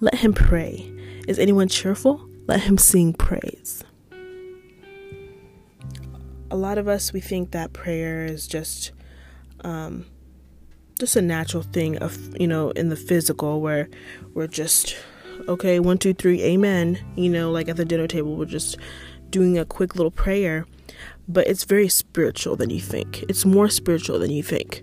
Let 0.00 0.16
him 0.16 0.34
pray. 0.34 0.92
Is 1.26 1.38
anyone 1.38 1.68
cheerful? 1.68 2.28
Let 2.46 2.60
him 2.60 2.78
sing 2.78 3.12
praise. 3.12 3.82
A 6.50 6.56
lot 6.56 6.78
of 6.78 6.88
us 6.88 7.12
we 7.12 7.20
think 7.20 7.50
that 7.50 7.72
prayer 7.72 8.24
is 8.24 8.46
just 8.46 8.92
um 9.62 10.06
just 10.98 11.16
a 11.16 11.22
natural 11.22 11.62
thing 11.62 11.98
of 11.98 12.16
you 12.40 12.46
know 12.46 12.70
in 12.70 12.88
the 12.88 12.96
physical 12.96 13.60
where 13.60 13.88
we're 14.34 14.46
just 14.46 14.96
okay 15.48 15.80
one 15.80 15.98
two 15.98 16.14
three 16.14 16.42
amen 16.42 16.98
you 17.16 17.28
know 17.28 17.50
like 17.50 17.68
at 17.68 17.76
the 17.76 17.84
dinner 17.84 18.06
table 18.06 18.36
we're 18.36 18.44
just 18.44 18.76
doing 19.30 19.58
a 19.58 19.64
quick 19.64 19.96
little 19.96 20.10
prayer 20.10 20.66
but 21.28 21.46
it's 21.46 21.64
very 21.64 21.88
spiritual 21.88 22.56
than 22.56 22.70
you 22.70 22.80
think. 22.80 23.24
It's 23.28 23.44
more 23.44 23.68
spiritual 23.68 24.18
than 24.18 24.30
you 24.30 24.42
think. 24.42 24.82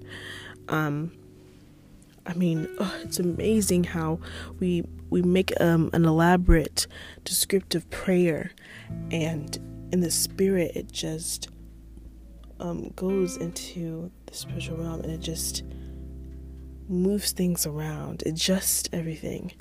Um, 0.70 1.12
I 2.26 2.34
mean, 2.34 2.68
it's 3.02 3.20
amazing 3.20 3.86
how 3.86 4.20
we 4.60 4.84
we 5.14 5.22
make 5.22 5.54
um, 5.62 5.90
an 5.94 6.06
elaborate 6.06 6.88
descriptive 7.24 7.90
prayer, 7.90 8.52
and 9.12 9.58
in 9.92 10.00
the 10.02 10.12
spirit, 10.12 10.72
it 10.76 10.92
just 10.92 11.50
um, 12.60 12.92
goes 12.96 13.38
into 13.38 14.12
the 14.26 14.34
spiritual 14.34 14.78
realm, 14.78 15.02
and 15.02 15.12
it 15.12 15.20
just 15.20 15.64
moves 16.90 17.32
things 17.32 17.66
around. 17.68 18.24
It 18.26 18.34
just 18.34 18.90
everything, 18.92 19.54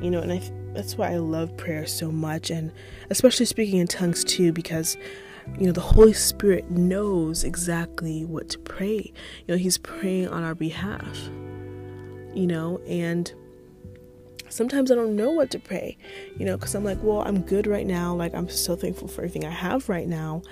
you 0.00 0.10
know. 0.10 0.20
And 0.20 0.32
I 0.32 0.40
that's 0.72 0.96
why 0.96 1.12
I 1.12 1.16
love 1.16 1.56
prayer 1.56 1.86
so 1.86 2.12
much, 2.12 2.50
and 2.50 2.72
especially 3.10 3.46
speaking 3.46 3.80
in 3.80 3.88
tongues 3.88 4.22
too, 4.22 4.52
because 4.52 4.96
you 5.58 5.66
know 5.66 5.72
the 5.72 5.80
holy 5.80 6.12
spirit 6.12 6.70
knows 6.70 7.44
exactly 7.44 8.24
what 8.24 8.48
to 8.48 8.58
pray 8.60 8.96
you 8.96 9.44
know 9.46 9.56
he's 9.56 9.76
praying 9.76 10.26
on 10.28 10.42
our 10.42 10.54
behalf 10.54 11.28
you 12.34 12.46
know, 12.46 12.78
and 12.86 13.32
sometimes 14.54 14.92
I 14.92 14.94
don't 14.94 15.16
know 15.16 15.32
what 15.32 15.50
to 15.50 15.58
pray, 15.58 15.98
you 16.38 16.46
know, 16.46 16.56
because 16.56 16.76
I'm 16.76 16.84
like, 16.84 17.02
well, 17.02 17.22
I'm 17.22 17.42
good 17.42 17.66
right 17.66 17.86
now. 17.86 18.14
Like, 18.14 18.34
I'm 18.34 18.48
so 18.48 18.76
thankful 18.76 19.08
for 19.08 19.22
everything 19.22 19.44
I 19.44 19.50
have 19.50 19.88
right 19.88 20.06
now. 20.06 20.42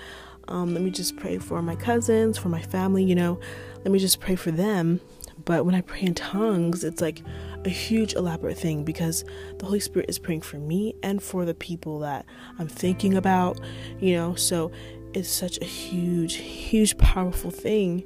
Um, 0.49 0.75
let 0.75 0.83
me 0.83 0.91
just 0.91 1.17
pray 1.17 1.39
for 1.39 1.63
my 1.63 1.77
cousins, 1.77 2.37
for 2.37 2.49
my 2.49 2.61
family, 2.61 3.05
you 3.05 3.15
know, 3.15 3.39
let 3.77 3.93
me 3.93 4.01
just 4.01 4.19
pray 4.19 4.35
for 4.35 4.51
them. 4.51 5.01
But 5.45 5.65
when 5.65 5.77
I 5.77 5.83
pray 5.83 6.01
in 6.03 6.15
tongues, 6.15 6.83
it's 6.83 7.01
like 7.01 7.23
a 7.65 7.69
huge, 7.69 8.15
elaborate 8.15 8.59
thing 8.59 8.83
because 8.83 9.25
the 9.59 9.67
Holy 9.67 9.81
Spirit 9.81 10.11
is 10.11 10.19
praying 10.19 10.43
for 10.43 10.57
me 10.57 10.95
and 11.05 11.23
for 11.23 11.45
the 11.45 11.55
people 11.55 12.01
that 12.01 12.27
I'm 12.59 12.69
thinking 12.69 13.17
about, 13.17 13.61
you 14.01 14.17
know. 14.17 14.35
So 14.35 14.73
it's 15.15 15.31
such 15.31 15.59
a 15.61 15.65
huge, 15.65 16.35
huge, 16.35 16.99
powerful 16.99 17.53
thing. 17.53 18.05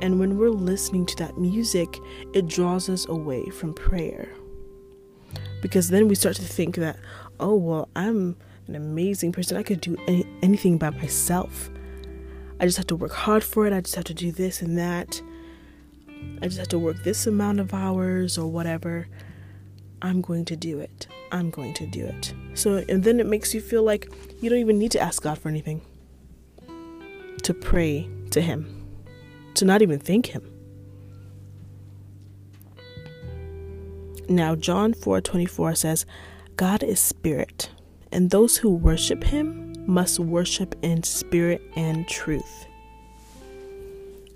And 0.00 0.20
when 0.20 0.38
we're 0.38 0.50
listening 0.50 1.06
to 1.06 1.16
that 1.16 1.38
music, 1.38 1.98
it 2.32 2.46
draws 2.46 2.88
us 2.88 3.08
away 3.08 3.46
from 3.50 3.74
prayer. 3.74 4.32
Because 5.64 5.88
then 5.88 6.08
we 6.08 6.14
start 6.14 6.36
to 6.36 6.42
think 6.42 6.76
that, 6.76 6.98
oh, 7.40 7.54
well, 7.54 7.88
I'm 7.96 8.36
an 8.66 8.74
amazing 8.74 9.32
person. 9.32 9.56
I 9.56 9.62
could 9.62 9.80
do 9.80 9.96
any, 10.06 10.26
anything 10.42 10.76
by 10.76 10.90
myself. 10.90 11.70
I 12.60 12.66
just 12.66 12.76
have 12.76 12.86
to 12.88 12.96
work 12.96 13.12
hard 13.12 13.42
for 13.42 13.66
it. 13.66 13.72
I 13.72 13.80
just 13.80 13.94
have 13.94 14.04
to 14.04 14.14
do 14.14 14.30
this 14.30 14.60
and 14.60 14.76
that. 14.78 15.22
I 16.42 16.48
just 16.48 16.58
have 16.58 16.68
to 16.68 16.78
work 16.78 17.02
this 17.02 17.26
amount 17.26 17.60
of 17.60 17.72
hours 17.72 18.36
or 18.36 18.46
whatever. 18.46 19.08
I'm 20.02 20.20
going 20.20 20.44
to 20.46 20.56
do 20.56 20.80
it. 20.80 21.06
I'm 21.32 21.48
going 21.48 21.72
to 21.74 21.86
do 21.86 22.04
it. 22.04 22.34
So, 22.52 22.84
and 22.90 23.02
then 23.02 23.18
it 23.18 23.26
makes 23.26 23.54
you 23.54 23.62
feel 23.62 23.84
like 23.84 24.12
you 24.42 24.50
don't 24.50 24.58
even 24.58 24.78
need 24.78 24.92
to 24.92 25.00
ask 25.00 25.22
God 25.22 25.38
for 25.38 25.48
anything, 25.48 25.80
to 27.42 27.54
pray 27.54 28.06
to 28.32 28.42
Him 28.42 28.84
to 29.54 29.64
not 29.64 29.82
even 29.82 29.98
thank 29.98 30.26
him. 30.26 30.53
Now 34.28 34.54
John 34.54 34.94
4:24 34.94 35.76
says, 35.76 36.06
God 36.56 36.82
is 36.82 37.00
spirit, 37.00 37.70
and 38.12 38.30
those 38.30 38.56
who 38.56 38.70
worship 38.70 39.24
him 39.24 39.74
must 39.86 40.18
worship 40.18 40.74
in 40.82 41.02
spirit 41.02 41.60
and 41.76 42.06
truth. 42.06 42.66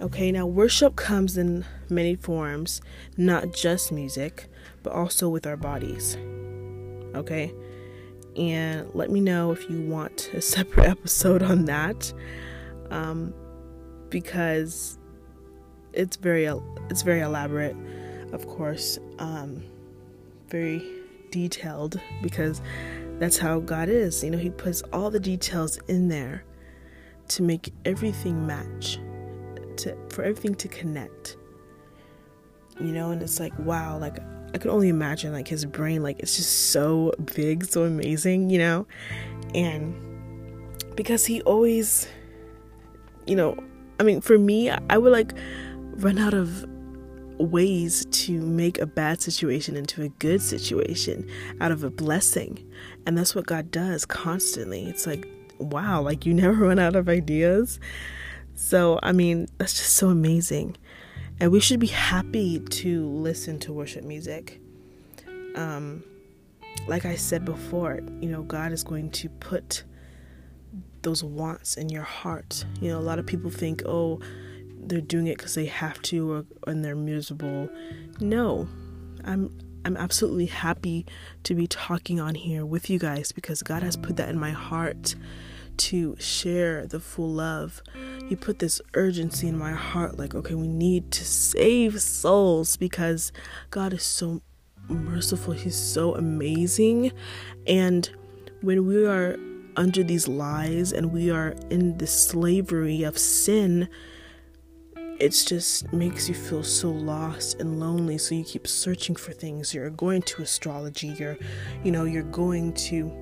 Okay, 0.00 0.30
now 0.30 0.46
worship 0.46 0.96
comes 0.96 1.36
in 1.36 1.64
many 1.88 2.14
forms, 2.14 2.80
not 3.16 3.52
just 3.52 3.90
music, 3.90 4.48
but 4.82 4.92
also 4.92 5.28
with 5.28 5.46
our 5.46 5.56
bodies. 5.56 6.16
Okay? 7.14 7.52
And 8.36 8.88
let 8.94 9.10
me 9.10 9.20
know 9.20 9.50
if 9.50 9.68
you 9.68 9.82
want 9.82 10.30
a 10.34 10.40
separate 10.56 10.86
episode 10.86 11.42
on 11.42 11.64
that. 11.64 12.12
Um, 12.90 13.34
because 14.10 14.98
it's 15.92 16.16
very 16.16 16.46
it's 16.90 17.02
very 17.02 17.20
elaborate, 17.20 17.76
of 18.32 18.46
course, 18.46 18.98
um, 19.18 19.62
very 20.48 20.82
detailed 21.30 22.00
because 22.22 22.60
that's 23.18 23.38
how 23.38 23.60
God 23.60 23.88
is. 23.88 24.22
You 24.22 24.30
know, 24.30 24.38
He 24.38 24.50
puts 24.50 24.82
all 24.92 25.10
the 25.10 25.20
details 25.20 25.78
in 25.88 26.08
there 26.08 26.44
to 27.28 27.42
make 27.42 27.72
everything 27.84 28.46
match, 28.46 28.98
to 29.78 29.96
for 30.10 30.22
everything 30.22 30.54
to 30.56 30.68
connect. 30.68 31.36
You 32.80 32.92
know, 32.92 33.10
and 33.10 33.22
it's 33.22 33.40
like 33.40 33.56
wow, 33.58 33.98
like 33.98 34.18
I 34.54 34.58
could 34.58 34.70
only 34.70 34.88
imagine 34.88 35.32
like 35.32 35.48
his 35.48 35.64
brain, 35.64 36.02
like 36.02 36.20
it's 36.20 36.36
just 36.36 36.70
so 36.70 37.12
big, 37.34 37.64
so 37.64 37.84
amazing, 37.84 38.50
you 38.50 38.58
know, 38.58 38.86
and 39.54 39.94
because 40.94 41.26
he 41.26 41.42
always, 41.42 42.08
you 43.26 43.36
know, 43.36 43.56
I 44.00 44.04
mean, 44.04 44.20
for 44.20 44.38
me, 44.38 44.70
I 44.70 44.96
would 44.96 45.12
like 45.12 45.34
run 45.96 46.18
out 46.18 46.34
of 46.34 46.66
ways 47.38 48.04
to 48.10 48.40
make 48.40 48.78
a 48.78 48.86
bad 48.86 49.20
situation 49.20 49.76
into 49.76 50.02
a 50.02 50.08
good 50.08 50.42
situation 50.42 51.28
out 51.60 51.72
of 51.72 51.84
a 51.84 51.90
blessing. 51.90 52.64
And 53.06 53.16
that's 53.16 53.34
what 53.34 53.46
God 53.46 53.70
does 53.70 54.04
constantly. 54.04 54.84
It's 54.84 55.06
like, 55.06 55.28
wow, 55.58 56.00
like 56.00 56.26
you 56.26 56.34
never 56.34 56.54
run 56.54 56.78
out 56.78 56.96
of 56.96 57.08
ideas. 57.08 57.78
So, 58.54 58.98
I 59.02 59.12
mean, 59.12 59.46
that's 59.58 59.74
just 59.74 59.94
so 59.94 60.08
amazing. 60.08 60.76
And 61.40 61.52
we 61.52 61.60
should 61.60 61.78
be 61.78 61.86
happy 61.86 62.58
to 62.58 63.08
listen 63.08 63.60
to 63.60 63.72
worship 63.72 64.02
music. 64.04 64.60
Um, 65.54 66.02
like 66.86 67.04
I 67.04 67.14
said 67.14 67.44
before, 67.44 68.00
you 68.20 68.28
know, 68.28 68.42
God 68.42 68.72
is 68.72 68.82
going 68.82 69.10
to 69.12 69.28
put 69.28 69.84
those 71.02 71.22
wants 71.22 71.76
in 71.76 71.88
your 71.88 72.02
heart. 72.02 72.64
You 72.80 72.90
know, 72.90 72.98
a 72.98 73.00
lot 73.00 73.18
of 73.18 73.26
people 73.26 73.50
think, 73.50 73.82
oh, 73.86 74.20
they're 74.80 75.00
doing 75.00 75.26
it 75.26 75.38
because 75.38 75.54
they 75.54 75.66
have 75.66 76.00
to 76.02 76.32
or 76.32 76.46
and 76.66 76.84
they're 76.84 76.96
miserable. 76.96 77.68
No, 78.20 78.68
I'm 79.24 79.50
I'm 79.84 79.96
absolutely 79.96 80.46
happy 80.46 81.06
to 81.44 81.54
be 81.54 81.66
talking 81.66 82.20
on 82.20 82.34
here 82.34 82.66
with 82.66 82.90
you 82.90 82.98
guys 82.98 83.32
because 83.32 83.62
God 83.62 83.82
has 83.82 83.96
put 83.96 84.16
that 84.16 84.28
in 84.28 84.38
my 84.38 84.50
heart 84.50 85.14
to 85.78 86.16
share 86.18 86.86
the 86.86 87.00
full 87.00 87.30
love. 87.30 87.82
He 88.28 88.36
put 88.36 88.58
this 88.58 88.80
urgency 88.94 89.48
in 89.48 89.56
my 89.56 89.72
heart 89.72 90.18
like, 90.18 90.34
okay, 90.34 90.54
we 90.54 90.68
need 90.68 91.10
to 91.12 91.24
save 91.24 92.02
souls 92.02 92.76
because 92.76 93.32
God 93.70 93.92
is 93.92 94.02
so 94.02 94.42
merciful. 94.88 95.54
He's 95.54 95.76
so 95.76 96.14
amazing. 96.14 97.12
And 97.66 98.10
when 98.60 98.86
we 98.86 99.06
are 99.06 99.36
under 99.76 100.02
these 100.02 100.26
lies 100.26 100.92
and 100.92 101.12
we 101.12 101.30
are 101.30 101.54
in 101.70 101.96
this 101.98 102.26
slavery 102.26 103.04
of 103.04 103.16
sin, 103.16 103.88
it 105.18 105.30
just 105.30 105.92
makes 105.92 106.28
you 106.28 106.34
feel 106.34 106.62
so 106.62 106.90
lost 106.90 107.58
and 107.60 107.80
lonely 107.80 108.18
so 108.18 108.34
you 108.34 108.44
keep 108.44 108.66
searching 108.66 109.16
for 109.16 109.32
things. 109.32 109.74
You're 109.74 109.90
going 109.90 110.22
to 110.22 110.42
astrology 110.42 111.08
you're 111.08 111.38
you 111.82 111.90
know 111.90 112.04
you're 112.04 112.22
going 112.22 112.72
to 112.74 113.12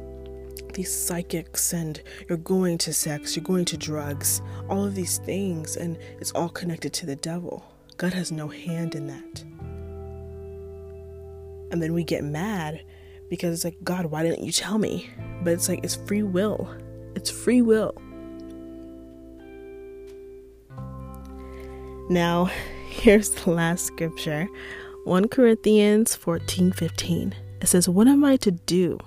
these 0.74 0.92
psychics 0.94 1.72
and 1.72 2.02
you're 2.28 2.38
going 2.38 2.76
to 2.76 2.92
sex 2.92 3.34
you're 3.34 3.44
going 3.44 3.64
to 3.64 3.78
drugs 3.78 4.42
all 4.68 4.84
of 4.84 4.94
these 4.94 5.18
things 5.18 5.76
and 5.76 5.96
it's 6.20 6.32
all 6.32 6.50
connected 6.50 6.92
to 6.94 7.06
the 7.06 7.16
devil. 7.16 7.64
God 7.96 8.12
has 8.12 8.30
no 8.30 8.48
hand 8.48 8.94
in 8.94 9.06
that. 9.06 9.44
And 11.72 11.82
then 11.82 11.94
we 11.94 12.04
get 12.04 12.22
mad 12.24 12.82
because 13.30 13.54
it's 13.54 13.64
like 13.64 13.82
god 13.82 14.06
why 14.06 14.22
didn't 14.22 14.44
you 14.44 14.52
tell 14.52 14.78
me? 14.78 15.08
But 15.42 15.54
it's 15.54 15.68
like 15.68 15.80
it's 15.82 15.96
free 15.96 16.22
will. 16.22 16.68
It's 17.14 17.30
free 17.30 17.62
will 17.62 17.94
Now, 22.08 22.44
here's 22.88 23.30
the 23.30 23.50
last 23.50 23.86
scripture 23.86 24.48
1 25.04 25.28
Corinthians 25.28 26.14
14 26.14 26.72
15. 26.72 27.34
It 27.60 27.66
says, 27.66 27.88
What 27.88 28.06
am 28.06 28.24
I 28.24 28.36
to 28.38 28.50
do? 28.52 28.98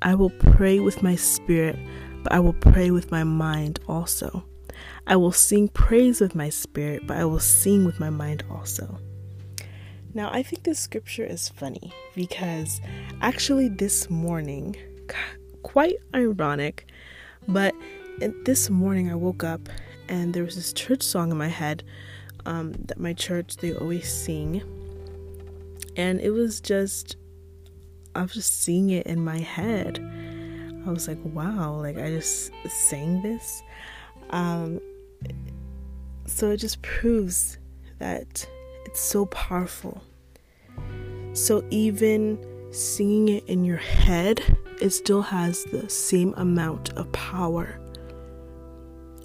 I 0.00 0.14
will 0.14 0.30
pray 0.30 0.80
with 0.80 1.02
my 1.02 1.16
spirit, 1.16 1.78
but 2.22 2.32
I 2.32 2.40
will 2.40 2.54
pray 2.54 2.90
with 2.90 3.10
my 3.10 3.24
mind 3.24 3.80
also. 3.88 4.44
I 5.06 5.16
will 5.16 5.32
sing 5.32 5.68
praise 5.68 6.20
with 6.20 6.34
my 6.34 6.48
spirit, 6.48 7.06
but 7.06 7.16
I 7.16 7.24
will 7.24 7.40
sing 7.40 7.84
with 7.84 8.00
my 8.00 8.10
mind 8.10 8.44
also. 8.50 8.98
Now, 10.14 10.30
I 10.32 10.42
think 10.42 10.62
this 10.62 10.78
scripture 10.78 11.24
is 11.24 11.48
funny 11.48 11.92
because 12.14 12.80
actually, 13.20 13.68
this 13.68 14.08
morning, 14.08 14.76
quite 15.62 15.96
ironic, 16.14 16.86
but 17.48 17.74
this 18.44 18.70
morning 18.70 19.10
I 19.10 19.16
woke 19.16 19.44
up 19.44 19.68
and 20.08 20.34
there 20.34 20.44
was 20.44 20.56
this 20.56 20.72
church 20.72 21.02
song 21.02 21.30
in 21.30 21.38
my 21.38 21.48
head 21.48 21.82
um, 22.46 22.72
that 22.86 22.98
my 22.98 23.12
church 23.12 23.56
they 23.56 23.74
always 23.74 24.12
sing, 24.12 24.62
and 25.96 26.20
it 26.20 26.30
was 26.30 26.60
just 26.60 27.16
I 28.14 28.22
was 28.22 28.32
just 28.32 28.62
seeing 28.62 28.90
it 28.90 29.06
in 29.06 29.24
my 29.24 29.38
head. 29.38 29.98
I 30.86 30.90
was 30.90 31.08
like, 31.08 31.18
wow, 31.24 31.74
like 31.80 31.96
I 31.96 32.10
just 32.10 32.52
sang 32.68 33.22
this. 33.22 33.62
Um, 34.30 34.80
so 36.26 36.50
it 36.50 36.58
just 36.58 36.82
proves 36.82 37.58
that 37.98 38.46
it's 38.84 39.00
so 39.00 39.26
powerful. 39.26 40.02
So 41.32 41.64
even 41.70 42.38
singing 42.70 43.36
it 43.36 43.44
in 43.46 43.64
your 43.64 43.78
head, 43.78 44.42
it 44.80 44.90
still 44.90 45.22
has 45.22 45.64
the 45.64 45.88
same 45.88 46.34
amount 46.36 46.90
of 46.94 47.10
power 47.12 47.80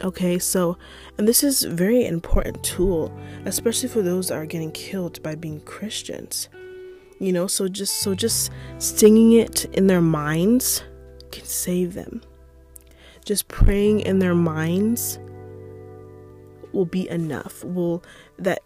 Okay, 0.02 0.40
so, 0.40 0.78
and 1.18 1.28
this 1.28 1.44
is 1.44 1.64
very 1.64 2.06
important 2.06 2.64
tool, 2.64 3.12
especially 3.46 3.90
for 3.90 4.02
those 4.02 4.30
that 4.30 4.36
are 4.36 4.46
getting 4.46 4.72
killed 4.72 5.22
by 5.22 5.36
being 5.36 5.60
Christians. 5.62 6.48
You 7.20 7.34
know, 7.34 7.48
so 7.48 7.68
just 7.68 7.98
so 7.98 8.16
just 8.16 8.50
singing 8.78 9.34
it 9.34 9.66
in 9.74 9.88
their 9.88 10.00
minds 10.00 10.84
can 11.32 11.44
save 11.44 11.96
them. 11.96 12.22
Just 13.26 13.50
praying 13.50 14.00
in 14.02 14.20
their 14.20 14.36
minds 14.36 15.20
will 16.72 16.86
be 16.86 17.10
enough. 17.10 17.62
Will 17.66 18.02
that 18.38 18.64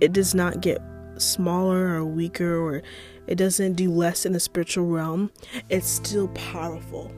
it 0.00 0.12
does 0.12 0.36
not 0.36 0.60
get 0.60 0.80
smaller 1.16 1.96
or 1.96 2.04
weaker 2.04 2.56
or 2.56 2.82
it 3.26 3.34
doesn't 3.34 3.74
do 3.74 3.90
less 3.90 4.24
in 4.24 4.32
the 4.32 4.40
spiritual 4.40 4.86
realm. 4.86 5.32
It's 5.68 5.88
still 5.88 6.28
powerful. 6.28 7.12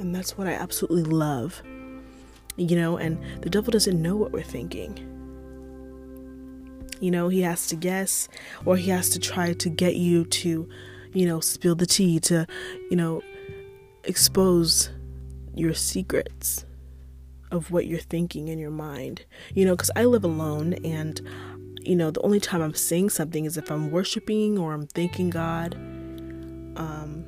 And 0.00 0.12
that's 0.12 0.36
what 0.36 0.48
I 0.48 0.52
absolutely 0.52 1.04
love 1.04 1.62
you 2.56 2.76
know, 2.76 2.96
and 2.96 3.18
the 3.42 3.50
devil 3.50 3.70
doesn't 3.70 4.00
know 4.00 4.16
what 4.16 4.32
we're 4.32 4.42
thinking. 4.42 5.08
You 7.00 7.10
know, 7.10 7.28
he 7.28 7.40
has 7.42 7.66
to 7.68 7.76
guess 7.76 8.28
or 8.64 8.76
he 8.76 8.90
has 8.90 9.08
to 9.10 9.18
try 9.18 9.52
to 9.54 9.68
get 9.68 9.96
you 9.96 10.24
to, 10.24 10.68
you 11.12 11.26
know, 11.26 11.40
spill 11.40 11.74
the 11.74 11.86
tea, 11.86 12.20
to, 12.20 12.46
you 12.90 12.96
know, 12.96 13.22
expose 14.04 14.90
your 15.54 15.74
secrets 15.74 16.64
of 17.50 17.70
what 17.70 17.86
you're 17.86 17.98
thinking 17.98 18.48
in 18.48 18.58
your 18.58 18.70
mind. 18.70 19.24
You 19.52 19.64
know, 19.64 19.72
because 19.74 19.90
I 19.96 20.04
live 20.04 20.24
alone 20.24 20.74
and, 20.84 21.20
you 21.80 21.96
know, 21.96 22.10
the 22.10 22.22
only 22.22 22.40
time 22.40 22.62
I'm 22.62 22.74
saying 22.74 23.10
something 23.10 23.44
is 23.46 23.56
if 23.56 23.70
I'm 23.70 23.90
worshiping 23.90 24.58
or 24.58 24.72
I'm 24.72 24.86
thanking 24.86 25.30
God. 25.30 25.74
Um, 26.76 27.24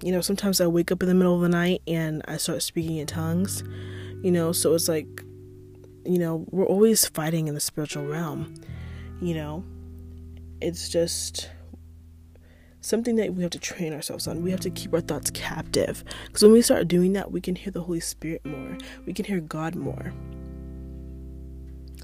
you 0.00 0.12
know, 0.12 0.20
sometimes 0.20 0.60
I 0.60 0.66
wake 0.68 0.92
up 0.92 1.02
in 1.02 1.08
the 1.08 1.14
middle 1.14 1.34
of 1.34 1.40
the 1.40 1.48
night 1.48 1.82
and 1.86 2.22
I 2.28 2.36
start 2.36 2.62
speaking 2.62 2.98
in 2.98 3.06
tongues 3.06 3.64
you 4.22 4.30
know 4.30 4.52
so 4.52 4.74
it's 4.74 4.88
like 4.88 5.22
you 6.04 6.18
know 6.18 6.44
we're 6.50 6.66
always 6.66 7.06
fighting 7.06 7.48
in 7.48 7.54
the 7.54 7.60
spiritual 7.60 8.06
realm 8.06 8.54
you 9.20 9.34
know? 9.34 9.64
It's 10.60 10.88
just 10.88 11.50
something 12.80 13.16
that 13.16 13.34
we 13.34 13.42
have 13.42 13.50
to 13.52 13.58
train 13.58 13.92
ourselves 13.92 14.26
on. 14.26 14.42
We 14.42 14.50
have 14.50 14.60
to 14.60 14.70
keep 14.70 14.94
our 14.94 15.00
thoughts 15.00 15.30
captive. 15.30 16.04
Because 16.26 16.42
when 16.42 16.52
we 16.52 16.62
start 16.62 16.88
doing 16.88 17.12
that 17.14 17.30
we 17.30 17.40
can 17.40 17.54
hear 17.54 17.72
the 17.72 17.82
holy 17.82 18.00
spirit 18.00 18.44
more. 18.44 18.76
We 19.06 19.12
can 19.12 19.24
hear 19.24 19.40
god 19.40 19.74
more. 19.74 20.12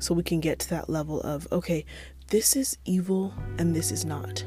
So 0.00 0.14
we 0.14 0.22
can 0.22 0.40
get 0.40 0.58
to 0.60 0.70
that 0.70 0.90
level 0.90 1.20
of 1.22 1.48
okay 1.50 1.84
this 2.28 2.56
is 2.56 2.78
evil 2.84 3.34
and 3.58 3.76
this 3.76 3.92
is 3.92 4.04
not 4.04 4.44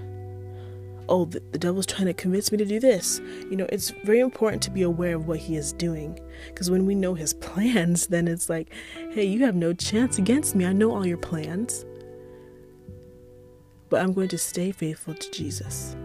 oh, 1.09 1.25
the, 1.25 1.41
the 1.51 1.59
devil's 1.59 1.85
trying 1.85 2.05
to 2.05 2.13
convince 2.13 2.51
me 2.51 2.57
to 2.57 2.65
do 2.65 2.79
this. 2.79 3.19
You 3.49 3.55
know, 3.57 3.67
it's 3.69 3.91
very 4.03 4.19
important 4.19 4.61
to 4.63 4.71
be 4.71 4.83
aware 4.83 5.15
of 5.15 5.27
what 5.27 5.39
he 5.39 5.55
is 5.55 5.73
doing. 5.73 6.19
Because 6.47 6.69
when 6.69 6.85
we 6.85 6.95
know 6.95 7.13
his 7.13 7.33
plans, 7.41 8.07
then 8.07 8.27
it's 8.27 8.49
like, 8.49 8.69
hey, 9.11 9.25
you 9.25 9.45
have 9.45 9.55
no 9.55 9.73
chance 9.73 10.17
against 10.17 10.55
me. 10.55 10.65
I 10.65 10.73
know 10.73 10.91
all 10.91 11.05
your 11.05 11.17
plans. 11.17 11.85
But 13.89 14.01
I'm 14.01 14.13
going 14.13 14.29
to 14.29 14.37
stay 14.37 14.71
faithful 14.71 15.13
to 15.13 15.31
Jesus. 15.31 15.95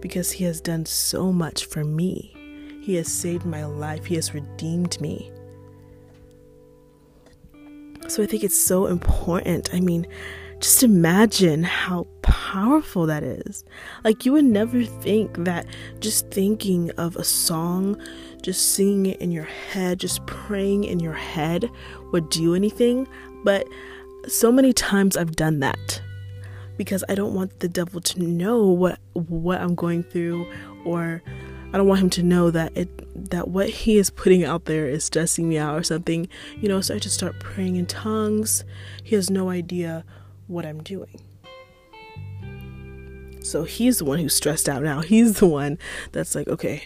Because 0.00 0.30
he 0.30 0.44
has 0.44 0.60
done 0.60 0.86
so 0.86 1.32
much 1.32 1.66
for 1.66 1.84
me. 1.84 2.34
He 2.80 2.94
has 2.94 3.08
saved 3.08 3.44
my 3.44 3.64
life, 3.64 4.06
he 4.06 4.14
has 4.14 4.32
redeemed 4.32 5.00
me. 5.00 5.30
So 8.06 8.22
I 8.22 8.26
think 8.26 8.42
it's 8.42 8.56
so 8.56 8.86
important. 8.86 9.74
I 9.74 9.80
mean, 9.80 10.06
just 10.60 10.82
imagine 10.82 11.62
how 11.62 12.06
powerful 12.22 13.06
that 13.06 13.22
is. 13.22 13.64
Like, 14.04 14.24
you 14.24 14.32
would 14.32 14.44
never 14.44 14.84
think 14.84 15.36
that 15.44 15.66
just 16.00 16.30
thinking 16.30 16.90
of 16.92 17.16
a 17.16 17.24
song, 17.24 18.00
just 18.42 18.74
singing 18.74 19.06
it 19.06 19.20
in 19.20 19.30
your 19.30 19.44
head, 19.44 20.00
just 20.00 20.24
praying 20.26 20.84
in 20.84 21.00
your 21.00 21.14
head 21.14 21.70
would 22.12 22.28
do 22.30 22.54
anything. 22.54 23.06
But 23.44 23.66
so 24.26 24.50
many 24.50 24.72
times 24.72 25.16
I've 25.16 25.36
done 25.36 25.60
that 25.60 26.02
because 26.76 27.04
I 27.08 27.14
don't 27.14 27.34
want 27.34 27.60
the 27.60 27.68
devil 27.68 28.00
to 28.00 28.22
know 28.22 28.66
what 28.66 29.00
what 29.14 29.60
I'm 29.60 29.74
going 29.74 30.04
through 30.04 30.46
or 30.84 31.22
I 31.72 31.76
don't 31.76 31.88
want 31.88 32.00
him 32.00 32.10
to 32.10 32.22
know 32.22 32.50
that 32.50 32.76
it 32.76 33.30
that 33.30 33.48
what 33.48 33.68
he 33.68 33.98
is 33.98 34.10
putting 34.10 34.44
out 34.44 34.64
there 34.64 34.86
is 34.86 35.04
stressing 35.04 35.48
me 35.48 35.58
out 35.58 35.76
or 35.76 35.82
something. 35.82 36.28
You 36.60 36.68
know, 36.68 36.80
so 36.80 36.94
I 36.94 36.98
just 36.98 37.16
start 37.16 37.38
praying 37.40 37.76
in 37.76 37.86
tongues. 37.86 38.64
He 39.02 39.14
has 39.16 39.30
no 39.30 39.50
idea 39.50 40.04
what 40.48 40.66
I'm 40.66 40.82
doing. 40.82 41.20
So 43.42 43.64
he's 43.64 43.98
the 43.98 44.04
one 44.04 44.18
who's 44.18 44.34
stressed 44.34 44.68
out 44.68 44.82
now. 44.82 45.00
He's 45.00 45.38
the 45.38 45.46
one 45.46 45.78
that's 46.12 46.34
like, 46.34 46.48
okay, 46.48 46.82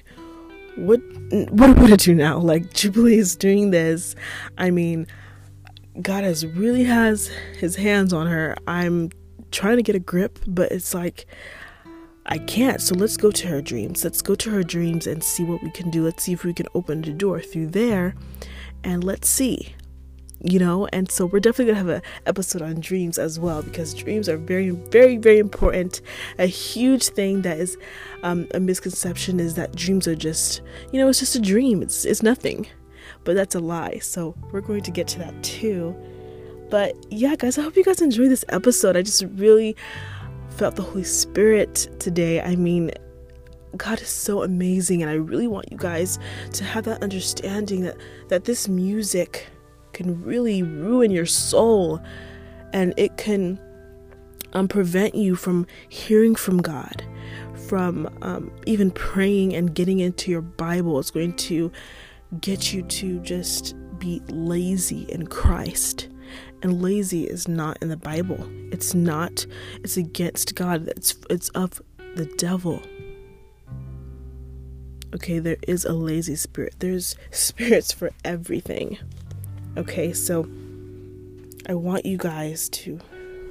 what 0.76 1.00
what 1.50 1.70
am 1.70 1.92
I 1.92 1.96
do 1.96 2.14
now? 2.14 2.38
Like 2.38 2.72
Jubilee 2.72 3.18
is 3.18 3.36
doing 3.36 3.70
this. 3.70 4.14
I 4.58 4.70
mean, 4.70 5.06
God 6.00 6.24
has 6.24 6.46
really 6.46 6.84
has 6.84 7.28
his 7.58 7.76
hands 7.76 8.12
on 8.12 8.26
her. 8.26 8.56
I'm 8.66 9.10
trying 9.50 9.76
to 9.76 9.82
get 9.82 9.96
a 9.96 10.00
grip, 10.00 10.38
but 10.46 10.70
it's 10.72 10.94
like 10.94 11.26
I 12.26 12.38
can't. 12.38 12.80
So 12.80 12.94
let's 12.94 13.16
go 13.16 13.30
to 13.30 13.48
her 13.48 13.60
dreams. 13.60 14.04
Let's 14.04 14.22
go 14.22 14.34
to 14.36 14.50
her 14.50 14.62
dreams 14.62 15.06
and 15.06 15.22
see 15.22 15.44
what 15.44 15.62
we 15.62 15.70
can 15.70 15.90
do. 15.90 16.04
Let's 16.04 16.22
see 16.22 16.32
if 16.32 16.44
we 16.44 16.54
can 16.54 16.66
open 16.74 17.02
the 17.02 17.12
door 17.12 17.40
through 17.40 17.68
there 17.68 18.14
and 18.84 19.02
let's 19.02 19.28
see 19.28 19.74
you 20.44 20.58
know? 20.58 20.86
And 20.92 21.10
so 21.10 21.26
we're 21.26 21.40
definitely 21.40 21.72
gonna 21.72 21.86
have 21.86 22.02
an 22.02 22.10
episode 22.26 22.62
on 22.62 22.80
dreams 22.80 23.18
as 23.18 23.38
well 23.38 23.62
because 23.62 23.94
dreams 23.94 24.28
are 24.28 24.36
very 24.36 24.70
very 24.70 25.16
very 25.16 25.38
important. 25.38 26.00
A 26.38 26.46
huge 26.46 27.08
thing 27.08 27.42
that 27.42 27.58
is 27.58 27.76
um, 28.22 28.48
a 28.54 28.60
misconception 28.60 29.40
is 29.40 29.54
that 29.54 29.74
dreams 29.74 30.06
are 30.08 30.16
just 30.16 30.62
you 30.92 31.00
know 31.00 31.08
it's 31.08 31.20
just 31.20 31.36
a 31.36 31.40
dream. 31.40 31.82
It's 31.82 32.04
it's 32.04 32.22
nothing. 32.22 32.66
But 33.24 33.34
that's 33.36 33.54
a 33.54 33.60
lie. 33.60 33.98
So 33.98 34.34
we're 34.50 34.60
going 34.60 34.82
to 34.82 34.90
get 34.90 35.06
to 35.08 35.18
that 35.20 35.42
too. 35.42 35.96
But 36.70 36.96
yeah 37.10 37.36
guys 37.36 37.58
i 37.58 37.62
hope 37.62 37.76
you 37.76 37.84
guys 37.84 38.00
enjoy 38.00 38.28
this 38.28 38.44
episode. 38.48 38.96
I 38.96 39.02
just 39.02 39.24
really 39.34 39.76
felt 40.50 40.76
the 40.76 40.82
holy 40.82 41.04
spirit 41.04 41.88
today. 41.98 42.40
I 42.40 42.56
mean 42.56 42.90
God 43.76 44.00
is 44.00 44.08
so 44.08 44.42
amazing 44.42 45.02
and 45.02 45.10
I 45.10 45.14
really 45.14 45.46
want 45.46 45.70
you 45.70 45.78
guys 45.78 46.18
to 46.52 46.64
have 46.64 46.84
that 46.84 47.02
understanding 47.02 47.82
that 47.82 47.96
that 48.28 48.44
this 48.44 48.68
music 48.68 49.46
can 49.92 50.22
really 50.22 50.62
ruin 50.62 51.10
your 51.10 51.26
soul 51.26 52.00
and 52.72 52.94
it 52.96 53.16
can 53.16 53.58
um, 54.54 54.68
prevent 54.68 55.14
you 55.14 55.34
from 55.36 55.66
hearing 55.88 56.34
from 56.34 56.60
God, 56.60 57.04
from 57.68 58.08
um, 58.22 58.50
even 58.66 58.90
praying 58.90 59.54
and 59.54 59.74
getting 59.74 60.00
into 60.00 60.30
your 60.30 60.42
Bible. 60.42 60.98
It's 60.98 61.10
going 61.10 61.34
to 61.34 61.70
get 62.40 62.72
you 62.72 62.82
to 62.82 63.18
just 63.20 63.74
be 63.98 64.20
lazy 64.28 65.02
in 65.08 65.26
Christ. 65.26 66.08
And 66.62 66.80
lazy 66.80 67.24
is 67.24 67.48
not 67.48 67.78
in 67.82 67.88
the 67.88 67.96
Bible. 67.96 68.48
It's 68.72 68.94
not. 68.94 69.46
It's 69.82 69.96
against 69.96 70.54
God. 70.54 70.88
It's 70.88 71.16
it's 71.28 71.48
of 71.50 71.82
the 72.14 72.26
devil. 72.36 72.80
Okay, 75.14 75.40
there 75.40 75.58
is 75.66 75.84
a 75.84 75.92
lazy 75.92 76.36
spirit. 76.36 76.74
There's 76.78 77.16
spirits 77.30 77.92
for 77.92 78.10
everything. 78.24 78.98
Okay, 79.74 80.12
so 80.12 80.46
I 81.66 81.74
want 81.74 82.04
you 82.04 82.18
guys 82.18 82.68
to 82.70 83.00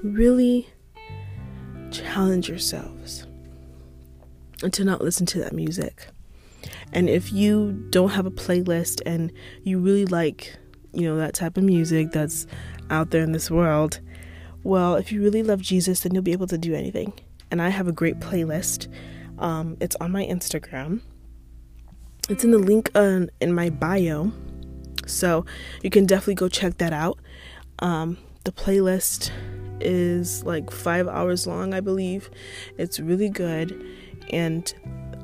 really 0.03 0.69
challenge 1.89 2.47
yourselves 2.47 3.25
and 4.61 4.71
to 4.73 4.83
not 4.83 5.01
listen 5.01 5.25
to 5.25 5.39
that 5.39 5.53
music. 5.53 6.07
And 6.93 7.09
if 7.09 7.33
you 7.33 7.71
don't 7.89 8.09
have 8.09 8.27
a 8.27 8.31
playlist 8.31 9.01
and 9.03 9.31
you 9.63 9.79
really 9.79 10.05
like, 10.05 10.55
you 10.93 11.07
know, 11.07 11.17
that 11.17 11.33
type 11.33 11.57
of 11.57 11.63
music 11.63 12.11
that's 12.11 12.45
out 12.91 13.09
there 13.09 13.23
in 13.23 13.31
this 13.31 13.49
world, 13.49 13.99
well, 14.63 14.95
if 14.95 15.11
you 15.11 15.23
really 15.23 15.41
love 15.41 15.61
Jesus, 15.61 16.01
then 16.01 16.13
you'll 16.13 16.21
be 16.21 16.33
able 16.33 16.47
to 16.47 16.57
do 16.57 16.75
anything. 16.75 17.13
And 17.49 17.63
I 17.63 17.69
have 17.69 17.87
a 17.87 17.91
great 17.91 18.19
playlist. 18.19 18.93
Um, 19.39 19.75
it's 19.79 19.95
on 19.95 20.11
my 20.11 20.23
Instagram. 20.25 21.01
It's 22.29 22.43
in 22.43 22.51
the 22.51 22.59
link 22.59 22.91
uh, 22.93 23.21
in 23.39 23.53
my 23.53 23.71
bio. 23.71 24.31
So 25.11 25.45
you 25.83 25.89
can 25.89 26.05
definitely 26.05 26.35
go 26.35 26.47
check 26.47 26.77
that 26.77 26.93
out. 26.93 27.19
Um, 27.79 28.17
the 28.43 28.51
playlist 28.51 29.31
is 29.79 30.43
like 30.43 30.71
five 30.71 31.07
hours 31.07 31.47
long, 31.47 31.73
I 31.73 31.79
believe. 31.79 32.29
It's 32.77 32.99
really 32.99 33.29
good, 33.29 33.85
and 34.31 34.73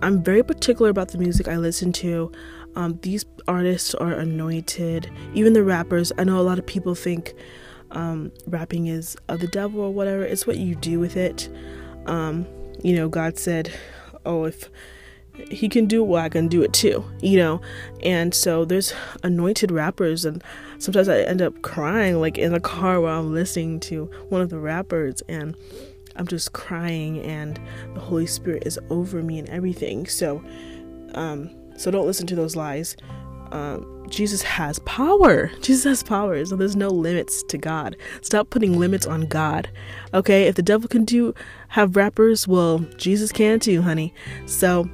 I'm 0.01 0.23
very 0.23 0.43
particular 0.43 0.89
about 0.89 1.09
the 1.09 1.17
music 1.17 1.47
I 1.47 1.57
listen 1.57 1.91
to. 1.93 2.31
Um, 2.75 2.99
these 3.01 3.25
artists 3.47 3.95
are 3.95 4.13
anointed, 4.13 5.09
even 5.33 5.53
the 5.53 5.63
rappers. 5.63 6.11
I 6.17 6.23
know 6.23 6.39
a 6.39 6.41
lot 6.41 6.59
of 6.59 6.65
people 6.65 6.93
think 6.93 7.33
um, 7.91 8.31
rapping 8.45 8.87
is 8.87 9.15
of 9.29 9.39
the 9.39 9.47
devil 9.47 9.81
or 9.81 9.91
whatever. 9.91 10.23
It's 10.23 10.45
what 10.45 10.57
you 10.57 10.75
do 10.75 10.99
with 10.99 11.17
it. 11.17 11.49
Um, 12.05 12.45
you 12.83 12.95
know, 12.95 13.09
God 13.09 13.37
said, 13.37 13.73
"Oh, 14.25 14.45
if 14.45 14.69
he 15.49 15.69
can 15.69 15.85
do 15.85 16.03
it 16.03 16.07
well 16.07 16.23
i 16.23 16.29
can 16.29 16.47
do 16.47 16.61
it 16.63 16.73
too 16.73 17.03
you 17.21 17.37
know 17.37 17.61
and 18.03 18.33
so 18.33 18.65
there's 18.65 18.93
anointed 19.23 19.71
rappers 19.71 20.25
and 20.25 20.43
sometimes 20.79 21.07
i 21.07 21.19
end 21.19 21.41
up 21.41 21.61
crying 21.61 22.19
like 22.19 22.37
in 22.37 22.51
the 22.51 22.59
car 22.59 22.99
while 23.01 23.19
i'm 23.19 23.33
listening 23.33 23.79
to 23.79 24.05
one 24.29 24.41
of 24.41 24.49
the 24.49 24.59
rappers 24.59 25.21
and 25.27 25.55
i'm 26.15 26.27
just 26.27 26.53
crying 26.53 27.21
and 27.21 27.59
the 27.93 27.99
holy 27.99 28.25
spirit 28.25 28.63
is 28.65 28.79
over 28.89 29.21
me 29.21 29.39
and 29.39 29.49
everything 29.49 30.05
so 30.07 30.43
um 31.13 31.49
so 31.77 31.91
don't 31.91 32.07
listen 32.07 32.27
to 32.27 32.35
those 32.35 32.55
lies 32.55 32.95
um 33.51 33.93
Jesus 34.09 34.41
has 34.41 34.79
power. 34.79 35.51
Jesus 35.61 35.83
has 35.83 36.03
power. 36.03 36.43
So 36.45 36.55
there's 36.55 36.75
no 36.75 36.89
limits 36.89 37.43
to 37.43 37.57
God. 37.57 37.97
Stop 38.21 38.49
putting 38.49 38.79
limits 38.79 39.05
on 39.05 39.21
God. 39.21 39.69
Okay? 40.13 40.47
If 40.47 40.55
the 40.55 40.61
devil 40.61 40.87
can 40.87 41.05
do 41.05 41.33
have 41.69 41.95
rappers, 41.95 42.47
well, 42.47 42.79
Jesus 42.97 43.31
can 43.31 43.59
too, 43.59 43.81
honey. 43.81 44.13
So 44.45 44.89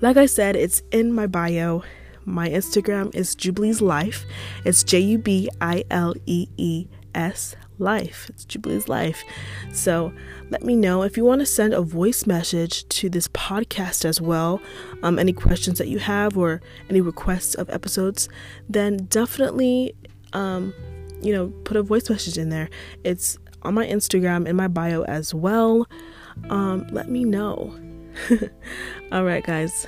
like 0.00 0.16
I 0.16 0.26
said, 0.26 0.56
it's 0.56 0.82
in 0.90 1.12
my 1.12 1.26
bio. 1.26 1.82
My 2.24 2.48
Instagram 2.48 3.14
is 3.14 3.34
Jubilee's 3.34 3.80
Life. 3.80 4.26
It's 4.64 4.84
J 4.84 5.00
U 5.00 5.18
B 5.18 5.48
I 5.60 5.84
L 5.90 6.14
E 6.26 6.48
E 6.56 6.86
S 7.14 7.56
life. 7.78 8.28
It's 8.28 8.44
Jubilee's 8.44 8.88
life. 8.88 9.22
So 9.72 10.12
let 10.50 10.62
me 10.62 10.76
know 10.76 11.02
if 11.02 11.16
you 11.16 11.24
want 11.24 11.40
to 11.40 11.46
send 11.46 11.74
a 11.74 11.80
voice 11.80 12.26
message 12.26 12.86
to 12.88 13.08
this 13.08 13.28
podcast 13.28 14.04
as 14.04 14.20
well. 14.20 14.60
Um, 15.02 15.18
any 15.18 15.32
questions 15.32 15.78
that 15.78 15.88
you 15.88 15.98
have 15.98 16.36
or 16.36 16.60
any 16.90 17.00
requests 17.00 17.54
of 17.54 17.70
episodes, 17.70 18.28
then 18.68 18.96
definitely, 19.06 19.94
um, 20.32 20.74
you 21.22 21.32
know, 21.32 21.48
put 21.64 21.76
a 21.76 21.82
voice 21.82 22.10
message 22.10 22.36
in 22.36 22.50
there. 22.50 22.68
It's 23.04 23.38
on 23.62 23.74
my 23.74 23.86
Instagram 23.86 24.46
in 24.46 24.54
my 24.56 24.68
bio 24.68 25.02
as 25.04 25.34
well. 25.34 25.86
Um, 26.50 26.86
let 26.92 27.08
me 27.08 27.24
know. 27.24 27.74
All 29.12 29.24
right, 29.24 29.44
guys. 29.44 29.86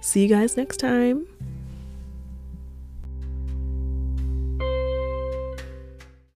See 0.00 0.22
you 0.22 0.28
guys 0.28 0.56
next 0.56 0.78
time. 0.78 1.26